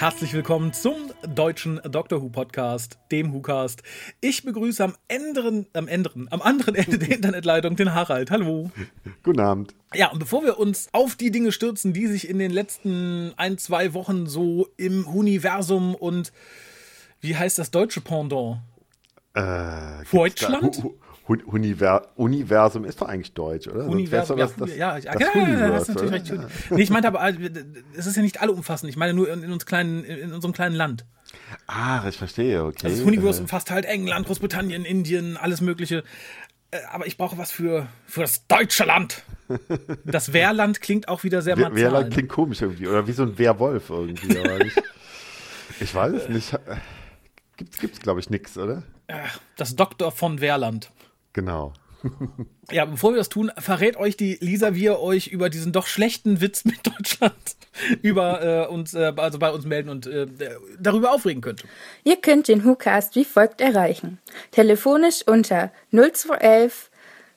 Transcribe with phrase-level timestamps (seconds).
[0.00, 0.94] Herzlich willkommen zum
[1.28, 3.82] deutschen Doctor Who Podcast, dem WhoCast.
[4.22, 8.30] Ich begrüße am anderen, am anderen, am anderen Ende der Internetleitung den Harald.
[8.30, 8.70] Hallo.
[9.22, 9.74] Guten Abend.
[9.92, 13.58] Ja, und bevor wir uns auf die Dinge stürzen, die sich in den letzten ein,
[13.58, 16.32] zwei Wochen so im Universum und
[17.20, 18.60] wie heißt das deutsche Pendant?
[19.34, 20.82] Äh, Deutschland?
[20.82, 20.94] Hu
[21.46, 23.86] Univer Universum ist doch eigentlich deutsch, oder?
[23.86, 26.32] Universum, das, ja, das, ja, das ja, ja, Universe, hast natürlich recht.
[26.32, 26.48] oder?
[26.70, 27.34] Nee, ich meinte aber, äh,
[27.96, 28.90] es ist ja nicht alle umfassend.
[28.90, 31.04] Ich meine nur in, in uns kleinen, in unserem kleinen Land.
[31.66, 32.86] Ah, ich verstehe, okay.
[32.86, 36.02] Also das Universe Äh, umfasst halt England, Großbritannien, Indien, alles Mögliche.
[36.72, 39.22] Äh, Aber ich brauche was für, für das deutsche Land.
[40.04, 41.92] Das Wehrland klingt auch wieder sehr martial.
[41.92, 44.38] Wehrland klingt komisch irgendwie, oder wie so ein Wehrwolf irgendwie.
[44.38, 44.72] aber ich,
[45.80, 46.58] ich weiß es nicht.
[47.56, 48.82] Gibt's, gibt's glaube ich, nix, oder?
[49.56, 50.90] Das Doktor von Wehrland.
[51.32, 51.72] Genau.
[52.72, 55.88] Ja, bevor wir das tun, verrät euch die Lisa, wie ihr euch über diesen doch
[55.88, 57.34] schlechten Witz mit Deutschland
[58.02, 60.28] über äh, uns, äh, also bei uns melden und äh,
[60.78, 61.64] darüber aufregen könnt.
[62.04, 64.20] Ihr könnt den WhoCast wie folgt erreichen.
[64.52, 66.92] Telefonisch unter 0211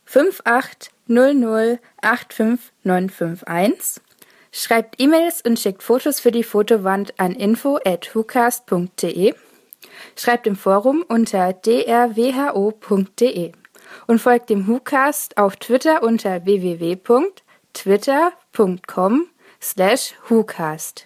[0.05, 4.03] 5800 85951.
[4.51, 9.33] Schreibt E-Mails und schickt Fotos für die Fotowand an info at whocast.de.
[10.15, 13.53] Schreibt im Forum unter drwho.de
[14.07, 19.27] und folgt dem WhoCast auf Twitter unter www.twitter.com
[19.61, 21.05] slash WhoCast.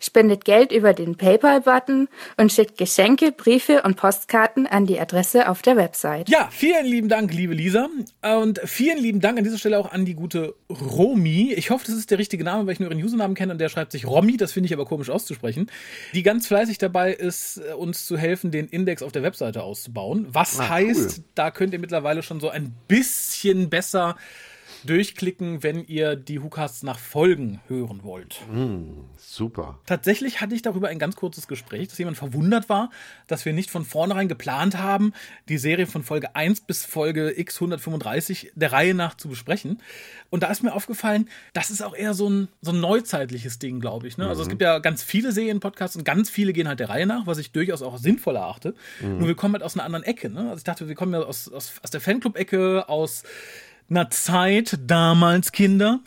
[0.00, 5.62] Spendet Geld über den PayPal-Button und schickt Geschenke, Briefe und Postkarten an die Adresse auf
[5.62, 6.28] der Website.
[6.28, 7.88] Ja, vielen lieben Dank, liebe Lisa.
[8.22, 11.52] Und vielen lieben Dank an dieser Stelle auch an die gute Romi.
[11.54, 13.68] Ich hoffe, das ist der richtige Name, weil ich nur ihren Usernamen kenne und der
[13.68, 14.36] schreibt sich Romi.
[14.36, 15.70] Das finde ich aber komisch auszusprechen.
[16.14, 20.26] Die ganz fleißig dabei ist, äh, uns zu helfen, den Index auf der Webseite auszubauen.
[20.30, 21.24] Was Ah, heißt, cool.
[21.34, 24.16] da könnt ihr mittlerweile schon so ein bisschen besser
[24.84, 28.40] durchklicken, wenn ihr die WhoCasts nach Folgen hören wollt.
[29.16, 29.78] Super.
[29.86, 32.90] Tatsächlich hatte ich darüber ein ganz kurzes Gespräch, dass jemand verwundert war,
[33.26, 35.12] dass wir nicht von vornherein geplant haben,
[35.48, 39.80] die Serie von Folge 1 bis Folge X 135 der Reihe nach zu besprechen.
[40.30, 43.80] Und da ist mir aufgefallen, das ist auch eher so ein, so ein neuzeitliches Ding,
[43.80, 44.16] glaube ich.
[44.16, 44.28] Ne?
[44.28, 47.26] Also es gibt ja ganz viele Serienpodcasts und ganz viele gehen halt der Reihe nach,
[47.26, 48.74] was ich durchaus auch sinnvoll erachte.
[49.00, 50.30] Nur wir kommen halt aus einer anderen Ecke.
[50.30, 50.42] Ne?
[50.42, 53.24] Also ich dachte, wir kommen ja aus, aus, aus der Fanclub-Ecke, aus
[53.90, 56.00] einer Zeit, damals Kinder,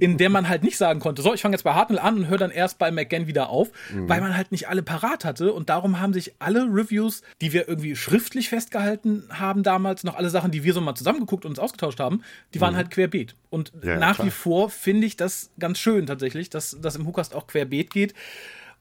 [0.00, 2.28] in der man halt nicht sagen konnte, so, ich fange jetzt bei Hartnell an und
[2.28, 5.68] höre dann erst bei McGann wieder auf, weil man halt nicht alle parat hatte und
[5.68, 10.50] darum haben sich alle Reviews, die wir irgendwie schriftlich festgehalten haben damals, noch alle Sachen,
[10.50, 12.22] die wir so mal zusammengeguckt und uns ausgetauscht haben,
[12.54, 13.36] die waren halt querbeet.
[13.50, 14.26] Und Ja, nach klar.
[14.26, 18.14] wie vor finde ich das ganz schön tatsächlich, dass das im Hookast auch querbeet geht.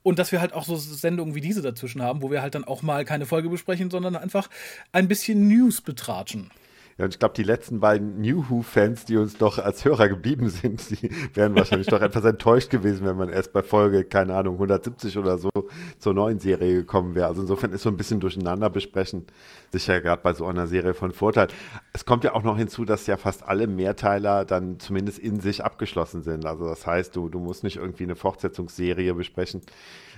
[0.01, 2.63] Und dass wir halt auch so Sendungen wie diese dazwischen haben, wo wir halt dann
[2.63, 4.49] auch mal keine Folge besprechen, sondern einfach
[4.93, 6.51] ein bisschen News betratschen.
[6.99, 10.49] Ja, und ich glaube, die letzten beiden New Who-Fans, die uns doch als Hörer geblieben
[10.49, 14.55] sind, die wären wahrscheinlich doch etwas enttäuscht gewesen, wenn man erst bei Folge, keine Ahnung,
[14.55, 15.49] 170 oder so
[15.97, 17.27] zur neuen Serie gekommen wäre.
[17.27, 19.25] Also insofern ist so ein bisschen durcheinander besprechen
[19.71, 21.47] sicher gerade bei so einer Serie von Vorteil.
[21.93, 25.63] Es kommt ja auch noch hinzu, dass ja fast alle Mehrteiler dann zumindest in sich
[25.63, 26.45] abgeschlossen sind.
[26.45, 29.61] Also das heißt, du, du musst nicht irgendwie eine Fortsetzungsserie besprechen,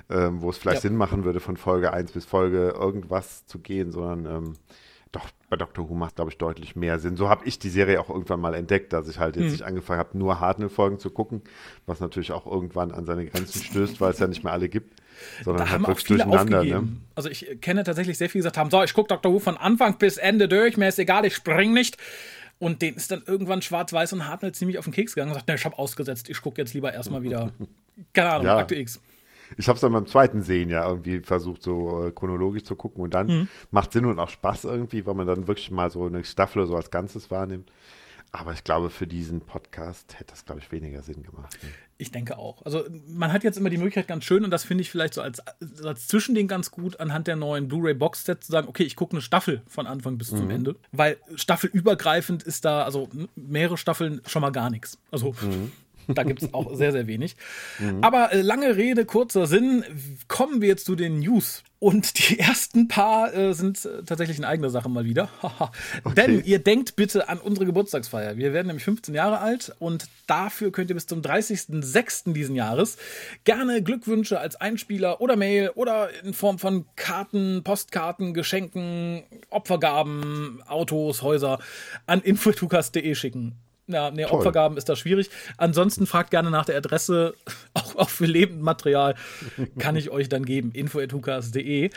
[0.09, 0.89] ähm, wo es vielleicht Ja.
[0.89, 4.53] Sinn machen würde, von Folge 1 bis Folge irgendwas zu gehen, sondern ähm,
[5.11, 7.17] doch, bei Doctor Who macht, glaube ich, deutlich mehr Sinn.
[7.17, 9.99] So habe ich die Serie auch irgendwann mal entdeckt, dass ich halt jetzt nicht angefangen
[9.99, 11.41] habe, nur Hartnell-Folgen zu gucken,
[11.85, 15.01] was natürlich auch irgendwann an seine Grenzen stößt, weil es ja nicht mehr alle gibt,
[15.43, 16.63] sondern Da halt wirklich durcheinander.
[16.63, 16.87] Ne?
[17.15, 19.33] Also ich kenne tatsächlich sehr viele, die gesagt haben, so, ich gucke Dr.
[19.33, 21.97] Who von Anfang bis Ende durch, mir ist egal, ich spring nicht.
[22.57, 25.47] Und denen ist dann irgendwann schwarz-weiß und Hartnell ziemlich auf den Keks gegangen und sagt,
[25.47, 27.51] ne, ich habe ausgesetzt, ich gucke jetzt lieber erstmal wieder,
[28.13, 28.57] keine Ahnung, Ja.
[28.57, 29.01] Akte X.
[29.57, 33.03] Ich habe es dann beim zweiten Sehen ja irgendwie versucht, so äh, chronologisch zu gucken
[33.03, 33.47] und dann Mhm.
[33.71, 36.75] macht Sinn und auch Spaß irgendwie, weil man dann wirklich mal so eine Staffel so
[36.75, 37.71] als Ganzes wahrnimmt.
[38.33, 41.57] Aber ich glaube, für diesen Podcast hätte das, glaube ich, weniger Sinn gemacht.
[41.61, 41.69] Ne?
[41.97, 42.61] Ich denke auch.
[42.65, 45.21] Also man hat jetzt immer die Möglichkeit ganz schön und das finde ich vielleicht so
[45.21, 45.41] als,
[45.83, 49.21] als Zwischending ganz gut anhand der neuen Blu-ray Box-Set zu sagen, okay, ich gucke eine
[49.21, 54.51] Staffel von Anfang bis zum Ende, weil staffelübergreifend ist da, also mehrere Staffeln schon mal
[54.51, 54.97] gar nichts.
[55.11, 55.35] Also
[56.07, 57.35] da gibt es auch sehr, sehr wenig.
[58.01, 59.83] Aber äh, lange Rede, kurzer Sinn,
[60.27, 61.63] kommen wir jetzt zu den News.
[61.81, 65.29] Und die ersten paar äh, sind äh, tatsächlich eine eigene Sache mal wieder.
[66.15, 68.37] Denn ihr denkt bitte an unsere Geburtstagsfeier.
[68.37, 72.33] Wir werden nämlich 15 Jahre alt und dafür könnt ihr bis zum 30.06.
[72.33, 72.97] diesen Jahres
[73.45, 81.23] gerne Glückwünsche als Einspieler oder Mail oder in Form von Karten, Postkarten, Geschenken, Opfergaben, Autos,
[81.23, 81.57] Häuser
[82.05, 83.55] an info.tukas.de schicken.
[83.87, 84.39] Ja, nee, Toll.
[84.39, 85.29] Opfergaben ist da schwierig.
[85.57, 87.33] Ansonsten fragt gerne nach der Adresse,
[87.73, 89.15] auch auch, für Lebendmaterial
[89.77, 90.71] kann ich euch dann geben.
[90.73, 91.89] info.hukas.de.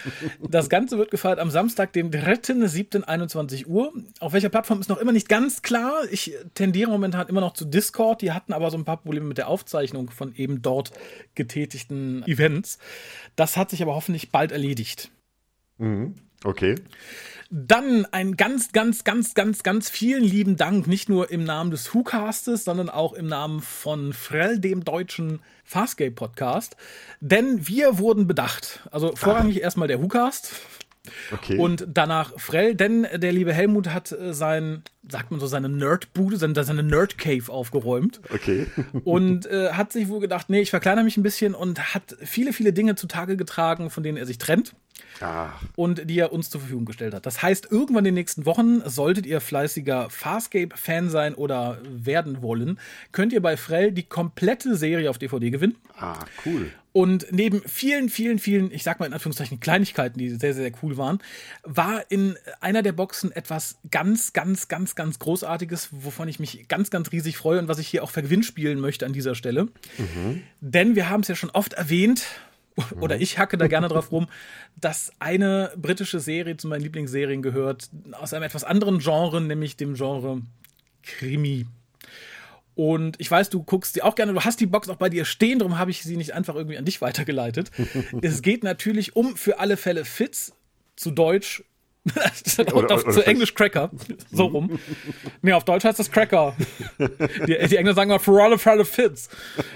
[0.48, 3.92] Das Ganze wird gefeiert am Samstag, dem 3.7.21 Uhr.
[4.20, 6.02] Auf welcher Plattform ist noch immer nicht ganz klar.
[6.10, 8.22] Ich tendiere momentan immer noch zu Discord.
[8.22, 10.92] Die hatten aber so ein paar Probleme mit der Aufzeichnung von eben dort
[11.34, 12.78] getätigten Events.
[13.36, 15.10] Das hat sich aber hoffentlich bald erledigt.
[15.78, 16.14] Mhm.
[16.44, 16.76] Okay.
[17.56, 21.94] Dann ein ganz, ganz, ganz, ganz, ganz vielen lieben Dank, nicht nur im Namen des
[21.94, 26.76] WhoCastes, sondern auch im Namen von Frell, dem deutschen Farscape-Podcast.
[27.20, 28.80] Denn wir wurden bedacht.
[28.90, 29.60] Also vorrangig ah.
[29.60, 30.50] erstmal der WhoCast.
[31.30, 31.56] Okay.
[31.56, 36.38] Und danach Frell, denn der liebe Helmut hat äh, sein, sagt man so, seine Nerdbude,
[36.38, 38.20] seine, seine Nerd-Cave aufgeräumt.
[38.30, 38.66] Okay.
[39.04, 42.52] und äh, hat sich wohl gedacht, nee, ich verkleinere mich ein bisschen und hat viele,
[42.52, 44.74] viele Dinge zutage getragen, von denen er sich trennt.
[45.20, 45.60] Ach.
[45.76, 47.26] Und die er uns zur Verfügung gestellt hat.
[47.26, 52.78] Das heißt, irgendwann in den nächsten Wochen, solltet ihr fleißiger Farscape-Fan sein oder werden wollen,
[53.12, 55.76] könnt ihr bei Frell die komplette Serie auf DVD gewinnen.
[55.96, 56.70] Ah, cool.
[56.96, 60.96] Und neben vielen, vielen, vielen, ich sag mal in Anführungszeichen Kleinigkeiten, die sehr, sehr cool
[60.96, 61.18] waren,
[61.64, 66.90] war in einer der Boxen etwas ganz, ganz, ganz, ganz Großartiges, wovon ich mich ganz,
[66.90, 69.64] ganz riesig freue und was ich hier auch vergewinnspielen möchte an dieser Stelle.
[69.98, 70.44] Mhm.
[70.60, 72.26] Denn wir haben es ja schon oft erwähnt,
[73.00, 74.26] oder ich hacke da gerne drauf rum,
[74.76, 79.94] dass eine britische Serie zu meinen Lieblingsserien gehört, aus einem etwas anderen Genre, nämlich dem
[79.94, 80.42] Genre
[81.02, 81.66] Krimi.
[82.74, 85.24] Und ich weiß, du guckst die auch gerne, du hast die Box auch bei dir
[85.24, 87.70] stehen, darum habe ich sie nicht einfach irgendwie an dich weitergeleitet.
[88.22, 90.52] es geht natürlich um für alle Fälle Fits,
[90.96, 91.64] zu Deutsch
[92.74, 93.90] oder, auf, zu Englisch Cracker.
[94.30, 94.78] So rum.
[95.42, 96.54] nee, auf Deutsch heißt das Cracker.
[96.98, 99.28] Die, die Engländer sagen mal for all of all fits.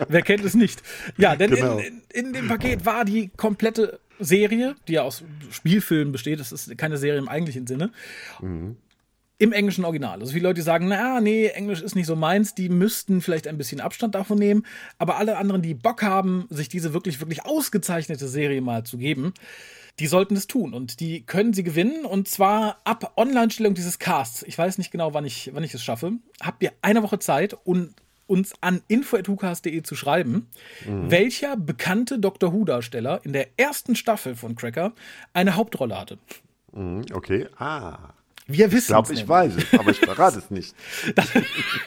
[0.08, 0.82] Wer kennt es nicht?
[1.16, 1.78] Ja, denn genau.
[1.78, 6.52] in, in, in, dem Paket war die komplette Serie, die ja aus Spielfilmen besteht, das
[6.52, 7.90] ist keine Serie im eigentlichen Sinne.
[8.40, 8.76] Mhm.
[9.40, 10.20] Im englischen Original.
[10.20, 13.56] Also viele Leute sagen, na, nee, Englisch ist nicht so meins, die müssten vielleicht ein
[13.56, 14.66] bisschen Abstand davon nehmen.
[14.98, 19.32] Aber alle anderen, die Bock haben, sich diese wirklich, wirklich ausgezeichnete Serie mal zu geben,
[19.98, 24.42] die sollten es tun und die können sie gewinnen und zwar ab Online-Stellung dieses Casts.
[24.44, 26.12] Ich weiß nicht genau, wann ich, wann ich es schaffe.
[26.40, 27.94] Habt ihr eine Woche Zeit und
[28.26, 30.48] uns an info.hucast.de zu schreiben,
[30.86, 31.10] mhm.
[31.10, 34.92] welcher bekannte Doctor Who-Darsteller in der ersten Staffel von Cracker
[35.32, 36.18] eine Hauptrolle hatte.
[36.72, 38.12] Mhm, okay, ah.
[38.50, 40.74] Wir wissen Ich glaube, ich weiß es, aber ich verrate es nicht.
[41.14, 41.28] Das,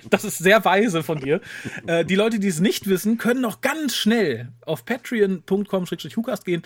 [0.09, 1.41] das, ist sehr weise von dir.
[1.87, 6.61] Äh, die Leute, die es nicht wissen, können noch ganz schnell auf patreon.com-hucast gehen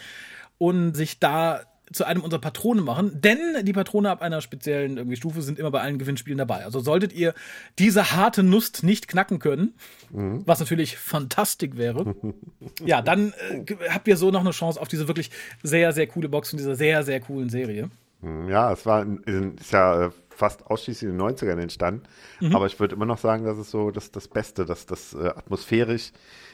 [0.58, 1.62] und sich da
[1.92, 5.72] zu einem unserer Patrone machen, denn die Patrone ab einer speziellen irgendwie Stufe sind immer
[5.72, 6.66] bei allen Gewinnspielen dabei.
[6.66, 7.34] Also solltet ihr
[7.78, 9.76] diese harte Nuss nicht knacken können,
[10.12, 10.42] mhm.
[10.46, 12.16] was natürlich fantastisch wäre,
[12.86, 15.30] ja, dann äh, habt ihr so noch eine Chance auf diese wirklich
[15.62, 17.90] sehr, sehr coole Box von dieser sehr, sehr coolen Serie.
[18.22, 22.04] Mhm, ja, es war ist ja äh, fast ausschließlich in den 90ern entstanden,
[22.40, 22.56] mhm.
[22.56, 25.28] aber ich würde immer noch sagen, dass es so das, das Beste, dass das äh,
[25.28, 26.12] atmosphärisch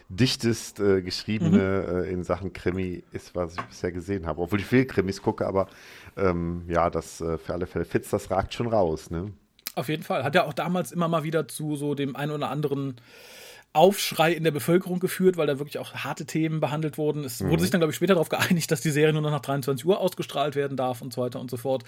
[0.09, 2.03] dichtest äh, geschriebene mhm.
[2.03, 4.41] äh, in Sachen Krimi ist, was ich bisher gesehen habe.
[4.41, 5.67] Obwohl ich viel Krimis gucke, aber
[6.17, 9.31] ähm, ja, das äh, für alle Fälle Fitz, das ragt schon raus, ne?
[9.75, 10.25] Auf jeden Fall.
[10.25, 12.95] Hat ja auch damals immer mal wieder zu so dem einen oder anderen
[13.73, 17.23] Aufschrei in der Bevölkerung geführt, weil da wirklich auch harte Themen behandelt wurden.
[17.23, 17.49] Es mhm.
[17.49, 19.85] wurde sich dann, glaube ich, später darauf geeinigt, dass die Serie nur noch nach 23
[19.85, 21.83] Uhr ausgestrahlt werden darf und so weiter und so fort.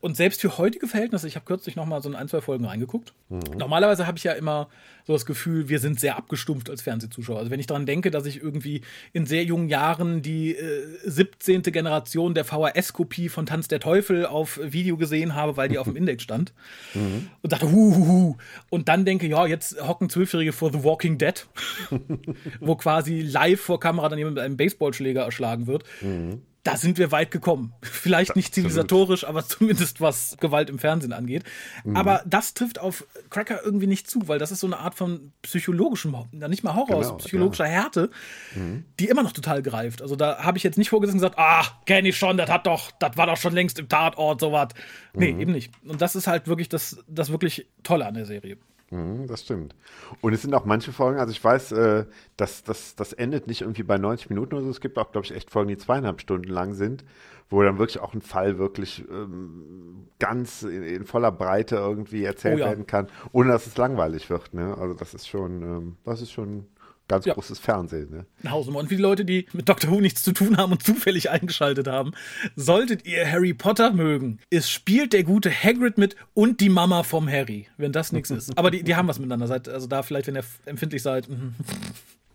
[0.00, 2.64] Und selbst für heutige Verhältnisse, ich habe kürzlich noch mal so in ein, zwei Folgen
[2.64, 3.14] reingeguckt.
[3.30, 3.40] Mhm.
[3.56, 4.68] Normalerweise habe ich ja immer
[5.04, 7.38] so das Gefühl, wir sind sehr abgestumpft als Fernsehzuschauer.
[7.38, 11.62] Also wenn ich daran denke, dass ich irgendwie in sehr jungen Jahren die äh, 17.
[11.62, 15.96] Generation der VHS-Kopie von Tanz der Teufel auf Video gesehen habe, weil die auf dem
[15.96, 16.52] Index stand.
[16.94, 17.28] Mhm.
[17.42, 18.36] Und dachte, hu, hu, hu.
[18.70, 21.44] Und dann denke, ja, jetzt hocken Zwölfjährige vor The Walking Dead,
[22.60, 25.82] wo quasi live vor Kamera dann jemand mit einem Baseballschläger erschlagen wird.
[26.02, 27.72] Mhm da sind wir weit gekommen.
[27.82, 31.44] Vielleicht nicht zivilisatorisch, aber zumindest was Gewalt im Fernsehen angeht.
[31.84, 31.96] Mhm.
[31.96, 35.32] Aber das trifft auf Cracker irgendwie nicht zu, weil das ist so eine Art von
[35.42, 37.70] psychologischem, nicht mal Horror, genau, psychologischer ja.
[37.70, 38.10] Härte,
[38.54, 38.84] mhm.
[38.98, 40.02] die immer noch total greift.
[40.02, 42.66] Also da habe ich jetzt nicht vorgesessen und gesagt, ah, kenne ich schon, das hat
[42.66, 44.68] doch, das war doch schon längst im Tatort, sowas.
[45.14, 45.40] Nee, mhm.
[45.40, 45.72] eben nicht.
[45.84, 48.58] Und das ist halt wirklich das, das wirklich Tolle an der Serie.
[48.90, 49.74] Mhm, das stimmt.
[50.22, 53.60] Und es sind auch manche Folgen, also ich weiß, äh, dass das, das endet nicht
[53.60, 54.70] irgendwie bei 90 Minuten oder so.
[54.70, 57.04] Es gibt auch, glaube ich, echt Folgen, die zweieinhalb Stunden lang sind,
[57.50, 62.56] wo dann wirklich auch ein Fall wirklich ähm, ganz in, in, voller Breite irgendwie erzählt
[62.56, 62.66] oh ja.
[62.66, 64.54] werden kann, ohne dass es langweilig wird.
[64.54, 64.74] Ne?
[64.78, 66.66] Also das ist schon, ähm, das ist schon
[67.08, 67.34] ganz ja.
[67.34, 68.10] großes Fernsehen.
[68.10, 68.26] Ne?
[68.42, 68.78] Eine Hausnummer.
[68.78, 71.88] Und für die Leute, die mit Doctor Who nichts zu tun haben und zufällig eingeschaltet
[71.88, 72.12] haben,
[72.54, 77.28] solltet ihr Harry Potter mögen, es spielt der gute Hagrid mit und die Mama vom
[77.28, 78.56] Harry, wenn das nichts ist.
[78.56, 79.46] Aber die, die haben was miteinander.
[79.46, 81.28] Seid, also da vielleicht, wenn ihr empfindlich seid.
[81.28, 81.54] Mhm.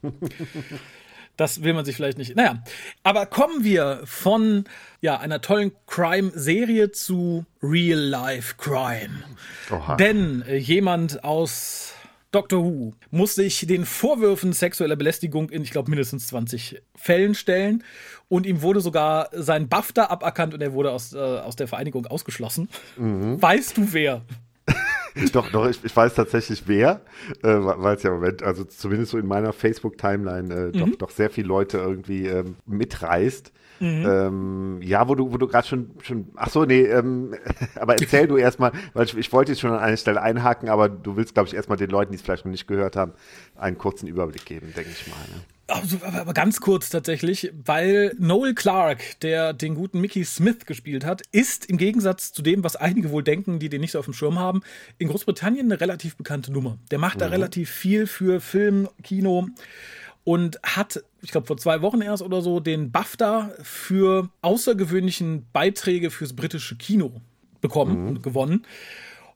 [1.36, 2.36] Das will man sich vielleicht nicht.
[2.36, 2.63] Naja,
[3.01, 4.65] aber kommen wir von
[5.01, 9.24] ja, einer tollen Crime-Serie zu Real-Life Crime.
[9.72, 9.96] Oha.
[9.96, 11.96] Denn äh, jemand aus
[12.34, 17.84] Doctor Who muss sich den Vorwürfen sexueller Belästigung in, ich glaube, mindestens 20 Fällen stellen.
[18.28, 22.08] Und ihm wurde sogar sein BAFTA aberkannt und er wurde aus, äh, aus der Vereinigung
[22.08, 22.70] ausgeschlossen.
[22.98, 23.40] Mhm.
[23.40, 24.24] Weißt du wer?
[25.32, 27.02] doch, doch, ich, ich, weiß tatsächlich wer,
[27.44, 30.72] äh, weil es ja im Moment, also zumindest so in meiner Facebook-Timeline äh, mhm.
[30.80, 33.52] doch, doch sehr viele Leute irgendwie ähm, mitreißt.
[33.80, 34.06] Mhm.
[34.06, 37.36] Ähm, ja, wo du, wo du gerade schon, schon, ach so, nee, ähm,
[37.75, 40.89] aber erzähl du erstmal, weil ich, ich wollte jetzt schon an einer Stelle einhaken, aber
[40.89, 43.13] du willst, glaube ich, erstmal den Leuten, die es vielleicht noch nicht gehört haben,
[43.56, 45.15] einen kurzen Überblick geben, denke ich mal.
[45.30, 45.42] Ne?
[45.68, 51.22] Also, aber ganz kurz tatsächlich, weil Noel Clark, der den guten Mickey Smith gespielt hat,
[51.32, 54.13] ist im Gegensatz zu dem, was einige wohl denken, die den nicht so auf dem
[54.13, 54.62] Schirm haben,
[54.98, 56.77] in Großbritannien eine relativ bekannte Nummer.
[56.92, 57.20] Der macht mhm.
[57.22, 59.48] da relativ viel für Film, Kino
[60.24, 66.12] und hat, ich glaube, vor zwei Wochen erst oder so den BAFTA für außergewöhnlichen Beiträge
[66.12, 67.22] fürs britische Kino
[67.62, 68.08] bekommen mhm.
[68.08, 68.65] und gewonnen.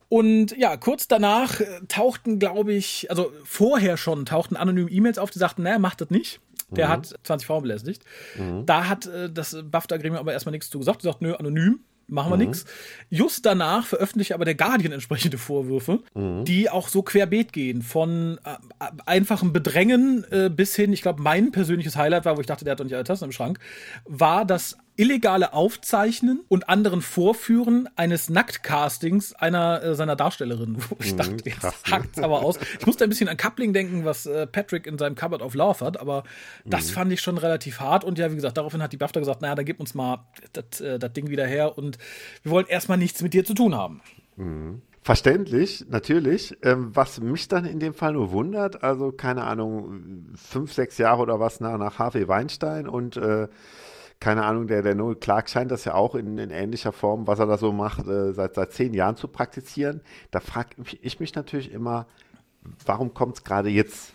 [0.09, 5.31] Und ja, kurz danach äh, tauchten, glaube ich, also vorher schon tauchten anonym E-Mails auf,
[5.31, 6.39] die sagten, naja, macht das nicht.
[6.69, 6.91] Der mhm.
[6.91, 8.03] hat 20 Frauen belästigt.
[8.37, 8.65] Mhm.
[8.65, 11.01] Da hat äh, das BAFTA-Gremium aber erstmal nichts zu gesagt.
[11.01, 12.43] Die sagt, nö, anonym machen wir mhm.
[12.43, 12.65] nichts.
[13.09, 16.45] Just danach veröffentlichte aber der Guardian entsprechende Vorwürfe, mhm.
[16.45, 17.81] die auch so querbeet gehen.
[17.81, 22.47] Von äh, einfachem Bedrängen äh, bis hin, ich glaube, mein persönliches Highlight war, wo ich
[22.47, 23.59] dachte, der hat doch nicht alle Tassen im Schrank,
[24.05, 31.13] war das illegale Aufzeichnen und anderen Vorführen eines Nacktcastings einer äh, seiner Darstellerinnen, wo ich
[31.13, 32.59] mhm, dachte, jetzt hackt's aber aus.
[32.79, 35.85] Ich musste ein bisschen an Coupling denken, was äh, Patrick in seinem Cupboard of Love
[35.85, 36.23] hat, aber
[36.65, 36.71] mhm.
[36.71, 39.41] das fand ich schon relativ hart und ja, wie gesagt, daraufhin hat die BAFTA gesagt,
[39.41, 41.97] naja, dann gib uns mal das äh, Ding wieder her und
[42.43, 44.01] wir wollen erstmal nichts mit dir zu tun haben.
[44.35, 44.81] Mhm.
[45.07, 46.57] Verständlich, natürlich.
[46.63, 51.21] Ähm, was mich dann in dem Fall nur wundert, also keine Ahnung, fünf, sechs Jahre
[51.21, 53.47] oder was nach, nach Harvey Weinstein und äh,
[54.19, 57.39] keine Ahnung, der, der Noel Clark scheint das ja auch in, in ähnlicher Form, was
[57.39, 60.01] er da so macht, äh, seit, seit zehn Jahren zu praktizieren.
[60.31, 60.69] Da frage
[61.01, 62.07] ich mich natürlich immer,
[62.85, 64.13] warum kommt es gerade jetzt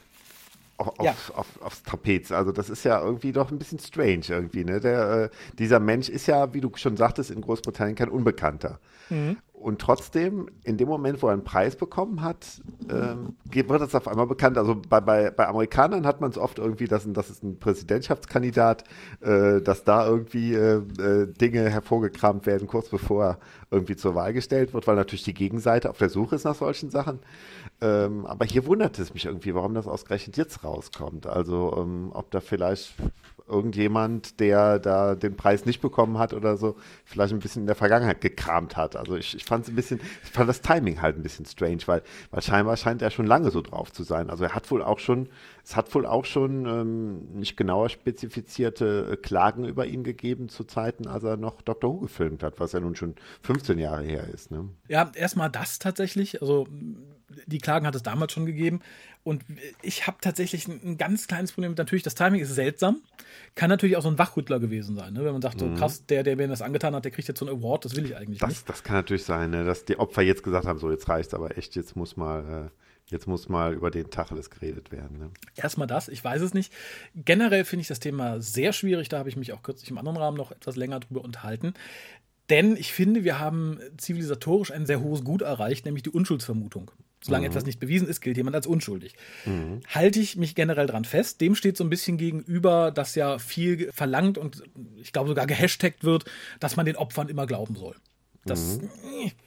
[0.77, 1.13] auf, ja.
[1.13, 2.33] auf, auf, aufs Trapez?
[2.33, 4.65] Also das ist ja irgendwie doch ein bisschen strange irgendwie.
[4.65, 4.81] Ne?
[4.81, 5.29] Der, äh,
[5.59, 8.81] dieser Mensch ist ja, wie du schon sagtest, in Großbritannien kein Unbekannter.
[9.09, 9.37] Mhm.
[9.63, 14.09] Und trotzdem, in dem Moment, wo er einen Preis bekommen hat, ähm, wird das auf
[14.09, 14.59] einmal bekannt.
[14.59, 18.85] Also bei, bei, bei Amerikanern hat man es oft irgendwie, dass das ist ein Präsidentschaftskandidat,
[19.21, 23.39] äh, dass da irgendwie äh, äh, Dinge hervorgekramt werden, kurz bevor er
[23.71, 26.91] irgendwie zur Wahl gestellt wird, weil natürlich die Gegenseite auf der Suche ist nach solchen
[26.91, 27.21] Sachen.
[27.81, 31.27] Ähm, aber hier wundert es mich irgendwie, warum das ausgerechnet jetzt rauskommt.
[31.27, 32.95] Also ähm, ob da vielleicht
[33.49, 37.77] irgendjemand, der da den Preis nicht bekommen hat oder so, vielleicht ein bisschen in der
[37.77, 38.97] Vergangenheit gekramt hat.
[38.97, 41.83] Also ich, ich fand es ein bisschen, ich fand das Timing halt ein bisschen strange,
[41.85, 44.31] weil, weil scheinbar scheint er schon lange so drauf zu sein.
[44.31, 45.29] Also er hat wohl auch schon,
[45.63, 50.65] es hat wohl auch schon ähm, nicht genauer spezifizierte äh, Klagen über ihn gegeben zu
[50.65, 51.93] Zeiten, als er noch Dr.
[51.93, 54.51] Who gefilmt hat, was ja nun schon 15 Jahre her ist.
[54.51, 54.71] Ne?
[54.89, 56.41] Ja, erstmal das tatsächlich.
[56.41, 56.67] Also
[57.47, 58.81] die Klagen hat es damals schon gegeben.
[59.25, 59.45] Und
[59.83, 61.75] ich habe tatsächlich ein, ganz kleines Problem.
[61.75, 63.03] Natürlich, das Timing ist seltsam.
[63.55, 65.13] Kann natürlich auch so ein Wachrüttler gewesen sein.
[65.13, 65.25] Ne?
[65.25, 65.77] Wenn man sagt, so mhm.
[65.77, 67.85] krass, der, der mir das angetan hat, der kriegt jetzt so einen Award.
[67.85, 68.69] Das will ich eigentlich das, nicht.
[68.69, 69.65] Das kann natürlich sein, ne?
[69.65, 72.71] dass die Opfer jetzt gesagt haben, so jetzt reicht aber echt, jetzt muss mal.
[72.71, 75.19] Äh Jetzt muss mal über den Tacheles geredet werden.
[75.19, 75.31] Ne?
[75.55, 76.73] Erstmal das, ich weiß es nicht.
[77.15, 79.11] Generell finde ich das Thema sehr schwierig.
[79.11, 81.75] Da habe ich mich auch kürzlich im anderen Rahmen noch etwas länger drüber unterhalten.
[82.49, 86.91] Denn ich finde, wir haben zivilisatorisch ein sehr hohes Gut erreicht, nämlich die Unschuldsvermutung.
[87.23, 87.53] Solange mhm.
[87.53, 89.15] etwas nicht bewiesen ist, gilt jemand als unschuldig.
[89.47, 89.81] Mhm.
[89.89, 91.41] Halte ich mich generell dran fest.
[91.41, 94.63] Dem steht so ein bisschen gegenüber, dass ja viel verlangt und
[94.97, 96.25] ich glaube sogar gehashtagt wird,
[96.61, 97.95] dass man den Opfern immer glauben soll.
[98.45, 98.81] Das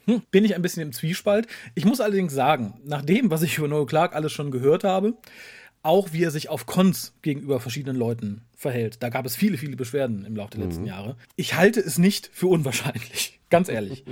[0.06, 0.22] mhm.
[0.30, 1.46] bin ich ein bisschen im Zwiespalt.
[1.74, 5.14] Ich muss allerdings sagen, nach dem, was ich über Noel Clark alles schon gehört habe,
[5.82, 9.02] auch wie er sich auf Cons gegenüber verschiedenen Leuten verhält.
[9.02, 10.66] Da gab es viele, viele Beschwerden im Laufe der mhm.
[10.66, 11.16] letzten Jahre.
[11.36, 14.04] Ich halte es nicht für unwahrscheinlich, ganz ehrlich.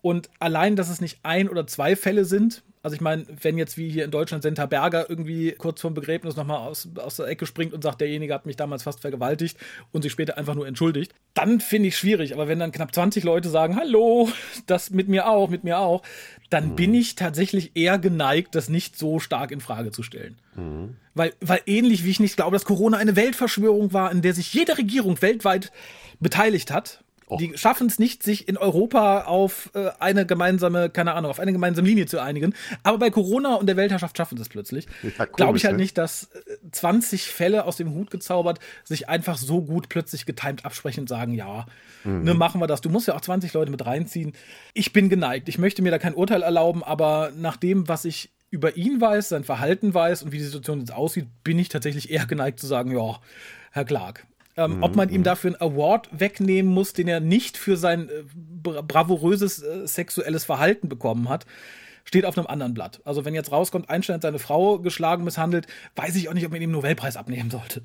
[0.00, 3.76] Und allein, dass es nicht ein oder zwei Fälle sind, also ich meine, wenn jetzt
[3.76, 7.44] wie hier in Deutschland Senta Berger irgendwie kurz vorm Begräbnis nochmal aus, aus der Ecke
[7.44, 9.58] springt und sagt, derjenige hat mich damals fast vergewaltigt
[9.92, 12.32] und sich später einfach nur entschuldigt, dann finde ich schwierig.
[12.32, 14.30] Aber wenn dann knapp 20 Leute sagen, hallo,
[14.66, 16.02] das mit mir auch, mit mir auch,
[16.48, 16.76] dann mhm.
[16.76, 20.38] bin ich tatsächlich eher geneigt, das nicht so stark in Frage zu stellen.
[20.56, 20.96] Mhm.
[21.12, 24.54] Weil, weil ähnlich wie ich nicht glaube, dass Corona eine Weltverschwörung war, in der sich
[24.54, 25.72] jede Regierung weltweit
[26.20, 27.38] beteiligt hat, Och.
[27.38, 31.52] Die schaffen es nicht, sich in Europa auf äh, eine gemeinsame, keine Ahnung, auf eine
[31.52, 32.54] gemeinsame Linie zu einigen.
[32.82, 34.86] Aber bei Corona und der Weltherrschaft schaffen sie es plötzlich.
[35.02, 35.82] Ja, Glaube ich halt ne?
[35.82, 36.30] nicht, dass
[36.72, 41.08] 20 äh, Fälle aus dem Hut gezaubert sich einfach so gut plötzlich getimt absprechen und
[41.08, 41.66] sagen, ja,
[42.04, 42.24] mhm.
[42.24, 42.80] ne, machen wir das.
[42.80, 44.32] Du musst ja auch 20 Leute mit reinziehen.
[44.72, 45.48] Ich bin geneigt.
[45.48, 49.28] Ich möchte mir da kein Urteil erlauben, aber nach dem, was ich über ihn weiß,
[49.28, 52.66] sein Verhalten weiß und wie die Situation jetzt aussieht, bin ich tatsächlich eher geneigt zu
[52.66, 53.20] sagen, ja,
[53.72, 54.26] Herr Clark,
[54.58, 54.82] ähm, mhm.
[54.82, 55.24] Ob man ihm mhm.
[55.24, 60.88] dafür einen Award wegnehmen muss, den er nicht für sein äh, bravouröses äh, sexuelles Verhalten
[60.88, 61.46] bekommen hat,
[62.04, 63.00] steht auf einem anderen Blatt.
[63.04, 66.50] Also wenn jetzt rauskommt, Einstein hat seine Frau geschlagen, misshandelt, weiß ich auch nicht, ob
[66.50, 67.82] man ihm den Nobelpreis abnehmen sollte.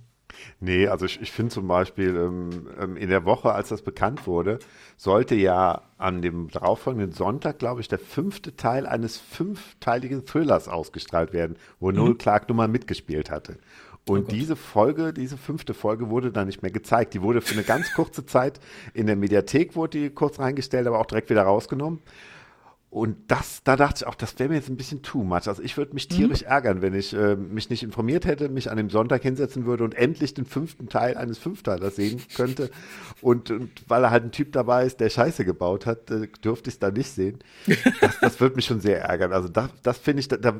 [0.60, 4.25] Nee, also ich, ich finde zum Beispiel ähm, ähm, in der Woche, als das bekannt
[4.25, 4.58] wurde,
[4.98, 11.34] sollte ja an dem darauffolgenden Sonntag, glaube ich, der fünfte Teil eines fünfteiligen Thrillers ausgestrahlt
[11.34, 11.98] werden, wo mhm.
[11.98, 13.58] Noel Clark nun mal mitgespielt hatte.
[14.08, 17.14] Und oh diese Folge, diese fünfte Folge wurde dann nicht mehr gezeigt.
[17.14, 18.60] Die wurde für eine ganz kurze Zeit
[18.94, 22.00] in der Mediathek wurde die kurz reingestellt, aber auch direkt wieder rausgenommen.
[22.94, 25.48] Und das, da dachte ich auch, das wäre mir jetzt ein bisschen too much.
[25.48, 26.16] Also ich würde mich mhm.
[26.16, 26.48] tierisch mhm.
[26.48, 29.96] ärgern, wenn ich äh, mich nicht informiert hätte, mich an dem Sonntag hinsetzen würde und
[29.96, 32.70] endlich den fünften Teil eines Fünfteilers sehen könnte.
[33.20, 36.70] Und, und weil er halt ein Typ dabei ist, der Scheiße gebaut hat, äh, dürfte
[36.70, 37.40] ich es da nicht sehen.
[38.00, 39.34] Das, das würde mich schon sehr ärgern.
[39.34, 40.52] Also da, das finde ich, da, da,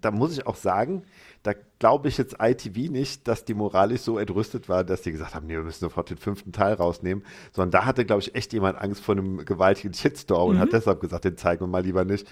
[0.00, 1.04] da muss ich auch sagen,
[1.42, 5.34] da glaube ich jetzt ITV nicht, dass die moralisch so entrüstet war, dass die gesagt
[5.34, 8.52] haben, nee, wir müssen sofort den fünften Teil rausnehmen, sondern da hatte, glaube ich, echt
[8.52, 10.56] jemand Angst vor einem gewaltigen Shitstorm mhm.
[10.56, 12.28] und hat deshalb gesagt, den zeigen wir mal lieber nicht.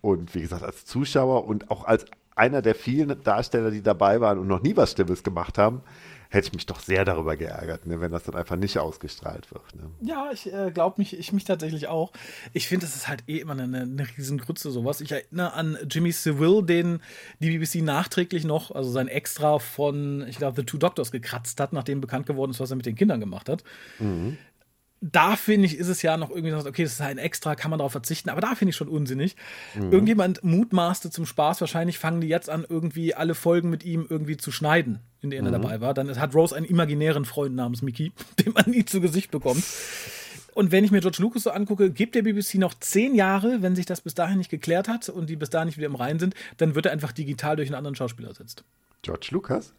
[0.00, 2.04] Und wie gesagt, als Zuschauer und auch als
[2.36, 5.82] einer der vielen Darsteller, die dabei waren und noch nie was Stimmes gemacht haben,
[6.30, 9.74] hätte ich mich doch sehr darüber geärgert, ne, wenn das dann einfach nicht ausgestrahlt wird.
[9.74, 9.90] Ne?
[10.00, 12.12] Ja, ich äh, glaube mich, ich mich tatsächlich auch.
[12.52, 15.00] Ich finde, das ist halt eh immer eine, eine Riesengrütze, sowas.
[15.00, 17.00] Ich erinnere an Jimmy Seville, den
[17.40, 21.72] die BBC nachträglich noch, also sein Extra von, ich glaube, The Two Doctors gekratzt hat,
[21.72, 23.64] nachdem bekannt geworden ist, was er mit den Kindern gemacht hat.
[23.98, 24.38] Mhm
[25.00, 27.70] da finde ich, ist es ja noch irgendwie so, okay, das ist ein Extra, kann
[27.70, 29.34] man darauf verzichten, aber da finde ich schon unsinnig.
[29.74, 29.92] Mhm.
[29.92, 34.36] Irgendjemand mutmaßte zum Spaß, wahrscheinlich fangen die jetzt an, irgendwie alle Folgen mit ihm irgendwie
[34.36, 35.54] zu schneiden, in denen mhm.
[35.54, 35.94] er dabei war.
[35.94, 38.12] Dann hat Rose einen imaginären Freund namens Mickey,
[38.44, 39.64] den man nie zu Gesicht bekommt.
[40.52, 43.76] Und wenn ich mir George Lucas so angucke, gibt der BBC noch zehn Jahre, wenn
[43.76, 46.18] sich das bis dahin nicht geklärt hat und die bis dahin nicht wieder im Reinen
[46.18, 48.64] sind, dann wird er einfach digital durch einen anderen Schauspieler ersetzt.
[49.00, 49.72] George Lucas?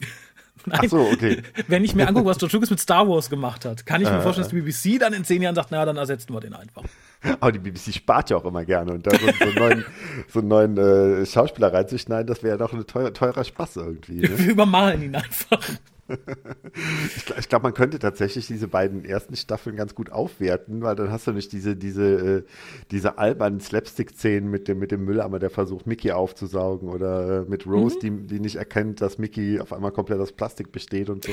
[0.66, 0.80] Nein.
[0.82, 1.42] Ach so, okay.
[1.68, 4.18] Wenn ich mir angucke, was George Lucas mit Star Wars gemacht hat, kann ich mir
[4.18, 6.54] äh, vorstellen, dass die BBC dann in zehn Jahren sagt, naja, dann ersetzen wir den
[6.54, 6.82] einfach.
[7.40, 8.92] Aber die BBC spart ja auch immer gerne.
[8.92, 9.84] Und da so, so einen neuen,
[10.28, 14.20] so einen neuen äh, Schauspieler reinzuschneiden, das wäre ja doch ein teuer, teurer Spaß irgendwie.
[14.20, 14.38] Ne?
[14.38, 15.60] Wir übermalen ihn einfach
[17.16, 21.10] ich glaube, glaub, man könnte tatsächlich diese beiden ersten Staffeln ganz gut aufwerten, weil dann
[21.10, 22.42] hast du nicht diese, diese, äh,
[22.90, 27.66] diese albernen Slapstick-Szenen mit dem, mit dem Mülleimer, der versucht, Mickey aufzusaugen oder äh, mit
[27.66, 28.26] Rose, mhm.
[28.26, 31.32] die, die nicht erkennt, dass Mickey auf einmal komplett aus Plastik besteht und so.